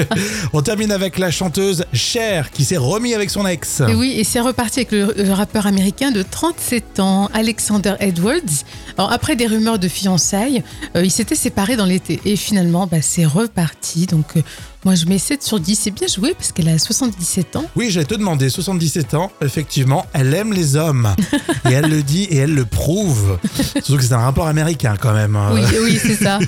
on 0.52 0.62
termine 0.62 0.92
avec 0.92 1.18
la 1.18 1.30
chanteuse 1.30 1.84
Cher 1.92 2.50
qui 2.50 2.64
s'est 2.64 2.76
remis 2.76 3.14
avec 3.14 3.30
son 3.30 3.46
ex. 3.46 3.82
Et 3.88 3.94
oui, 3.94 4.14
et 4.16 4.24
c'est 4.24 4.40
reparti 4.40 4.80
avec 4.80 4.92
le, 4.92 5.14
le 5.16 5.32
rappeur 5.32 5.66
américain 5.66 6.10
de 6.10 6.22
37 6.22 7.00
ans, 7.00 7.28
Alexander 7.34 7.94
Edwards. 8.00 8.64
Alors, 8.96 9.12
après 9.12 9.36
des 9.36 9.46
rumeurs 9.46 9.78
de 9.78 9.88
fiançailles, 9.88 10.62
euh, 10.96 11.04
ils 11.04 11.10
s'étaient 11.10 11.34
séparés 11.34 11.76
dans 11.76 11.84
l'été. 11.86 12.20
Et 12.24 12.36
finalement, 12.36 12.86
bah, 12.86 12.98
c'est 13.02 13.26
reparti. 13.26 14.06
Donc, 14.06 14.36
euh, 14.36 14.42
moi, 14.84 14.94
je 14.94 15.06
mets 15.06 15.18
7 15.18 15.42
sur 15.42 15.58
10. 15.60 15.74
C'est 15.76 15.90
bien 15.90 16.06
joué 16.08 16.34
parce 16.34 16.52
qu'elle 16.52 16.68
a 16.68 16.78
77 16.78 17.56
ans. 17.56 17.64
Oui, 17.76 17.90
j'allais 17.90 18.06
te 18.06 18.14
demander, 18.14 18.48
77 18.48 19.14
ans, 19.14 19.30
effectivement, 19.42 20.06
elle 20.12 20.32
aime 20.34 20.52
les 20.52 20.76
hommes. 20.76 21.14
et 21.68 21.72
elle 21.72 21.88
le 21.90 22.02
dit 22.02 22.24
et 22.24 22.36
elle 22.36 22.54
le 22.54 22.64
prouve. 22.64 23.38
Surtout 23.54 23.96
que 23.96 24.02
c'est 24.02 24.12
un 24.12 24.18
rapport 24.18 24.46
américain 24.46 24.94
quand 25.00 25.07
même. 25.12 25.36
hein. 25.36 25.50
Oui, 25.52 25.62
oui, 25.82 25.98
c'est 26.02 26.14
ça. 26.16 26.38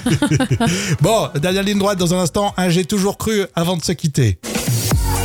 Bon, 1.00 1.28
dernière 1.40 1.62
ligne 1.62 1.78
droite 1.78 1.98
dans 1.98 2.14
un 2.14 2.18
instant, 2.20 2.54
un 2.56 2.68
j'ai 2.68 2.84
toujours 2.84 3.18
cru 3.18 3.44
avant 3.54 3.76
de 3.76 3.82
se 3.84 3.92
quitter. 3.92 4.38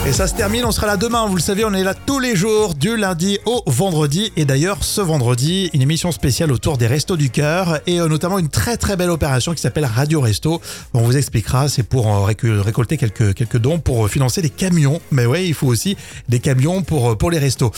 Et 0.08 0.14
ça 0.14 0.28
se 0.28 0.36
termine, 0.36 0.66
on 0.66 0.72
sera 0.72 0.86
là 0.86 0.98
demain, 0.98 1.26
vous 1.26 1.36
le 1.36 1.42
savez, 1.42 1.66
on 1.66 1.74
est 1.74 1.84
là 1.84 1.96
tous 1.96 2.20
les 2.20 2.36
jours, 2.36 2.76
du 2.76 2.96
lundi 2.96 3.40
au 3.48 3.64
vendredi. 3.66 4.32
Et 4.38 4.46
d'ailleurs, 4.46 4.84
ce 4.84 5.02
vendredi, 5.02 5.72
une 5.74 5.82
émission 5.82 6.12
spéciale 6.12 6.52
autour 6.52 6.78
des 6.78 6.86
Restos 6.86 7.18
du 7.18 7.32
Cœur 7.32 7.80
et 7.88 8.00
euh, 8.00 8.08
notamment 8.08 8.38
une 8.38 8.50
très 8.50 8.78
très 8.78 8.98
belle 8.98 9.10
opération 9.10 9.56
qui 9.56 9.62
s'appelle 9.62 9.86
Radio 9.86 10.22
Resto. 10.22 10.62
On 10.94 11.02
vous 11.02 11.18
expliquera, 11.18 11.70
c'est 11.70 11.82
pour 11.82 12.06
euh, 12.08 12.32
récol- 12.32 12.60
récolter 12.60 12.98
quelques, 12.98 13.58
dons 13.58 13.80
pour 13.80 14.06
euh, 14.06 14.08
financer 14.08 14.44
des 14.44 14.52
camions. 14.52 15.02
Mais 15.10 15.26
ouais, 15.26 15.48
il 15.48 15.56
faut 15.56 15.68
aussi 15.68 15.98
des 16.30 16.40
camions 16.40 16.84
pour, 16.84 17.32
les 17.32 17.40
restos. 17.40 17.72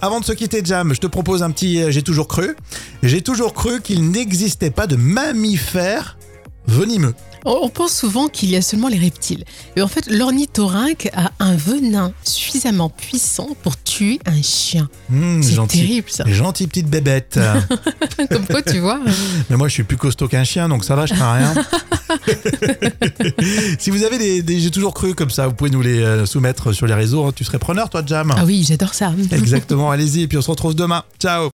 Avant 0.00 0.20
de 0.20 0.24
se 0.24 0.32
quitter, 0.32 0.62
Jam, 0.64 0.94
je 0.94 1.00
te 1.00 1.06
propose 1.06 1.42
un 1.42 1.50
petit 1.50 1.92
J'ai 1.92 2.02
toujours 2.02 2.28
cru. 2.28 2.56
J'ai 3.02 3.20
toujours 3.20 3.52
cru 3.52 3.82
qu'il 3.82 4.10
n'existait 4.10 4.70
pas 4.70 4.86
de 4.86 4.96
mammifères 4.96 6.16
venimeux. 6.66 7.14
On 7.44 7.68
pense 7.68 7.92
souvent 7.92 8.28
qu'il 8.28 8.50
y 8.50 8.56
a 8.56 8.62
seulement 8.62 8.88
les 8.88 8.98
reptiles. 8.98 9.44
Et 9.76 9.82
en 9.82 9.88
fait, 9.88 10.06
l'ornithorynque 10.10 11.08
a 11.14 11.30
un 11.38 11.54
venin 11.56 12.12
suffisamment 12.24 12.88
puissant 12.90 13.48
pour 13.62 13.80
tuer 13.82 14.18
un 14.26 14.42
chien. 14.42 14.88
Mmh, 15.10 15.42
C'est 15.42 15.66
terrible, 15.68 16.10
ça. 16.10 16.24
Gentille 16.26 16.66
petite 16.66 16.88
bébête. 16.88 17.38
Comme 18.30 18.46
quoi, 18.46 18.62
tu 18.62 18.78
vois. 18.80 19.00
Mais 19.50 19.56
moi, 19.56 19.68
je 19.68 19.74
suis 19.74 19.84
plus 19.84 19.96
costaud 19.96 20.28
qu'un 20.28 20.44
chien, 20.44 20.68
donc 20.68 20.84
ça 20.84 20.96
va, 20.96 21.06
je 21.06 21.14
crains 21.14 21.34
rien. 21.34 21.54
si 23.78 23.90
vous 23.90 24.02
avez 24.04 24.18
des, 24.18 24.42
des- 24.42 24.60
j'ai 24.60 24.70
toujours 24.70 24.94
cru 24.94 25.14
comme 25.14 25.30
ça, 25.30 25.46
vous 25.46 25.54
pouvez 25.54 25.70
nous 25.70 25.82
les 25.82 26.00
euh, 26.00 26.26
soumettre 26.26 26.72
sur 26.72 26.86
les 26.86 26.94
réseaux. 26.94 27.24
hein. 27.26 27.32
Tu 27.34 27.44
serais 27.44 27.58
preneur, 27.58 27.88
toi, 27.90 28.02
Jam 28.04 28.32
Ah 28.36 28.44
oui, 28.44 28.64
j'adore 28.66 28.94
ça. 28.94 29.12
Exactement, 29.32 29.90
allez-y, 29.90 30.22
et 30.22 30.28
puis 30.28 30.38
on 30.38 30.42
se 30.42 30.50
retrouve 30.50 30.74
demain. 30.74 31.04
Ciao 31.20 31.50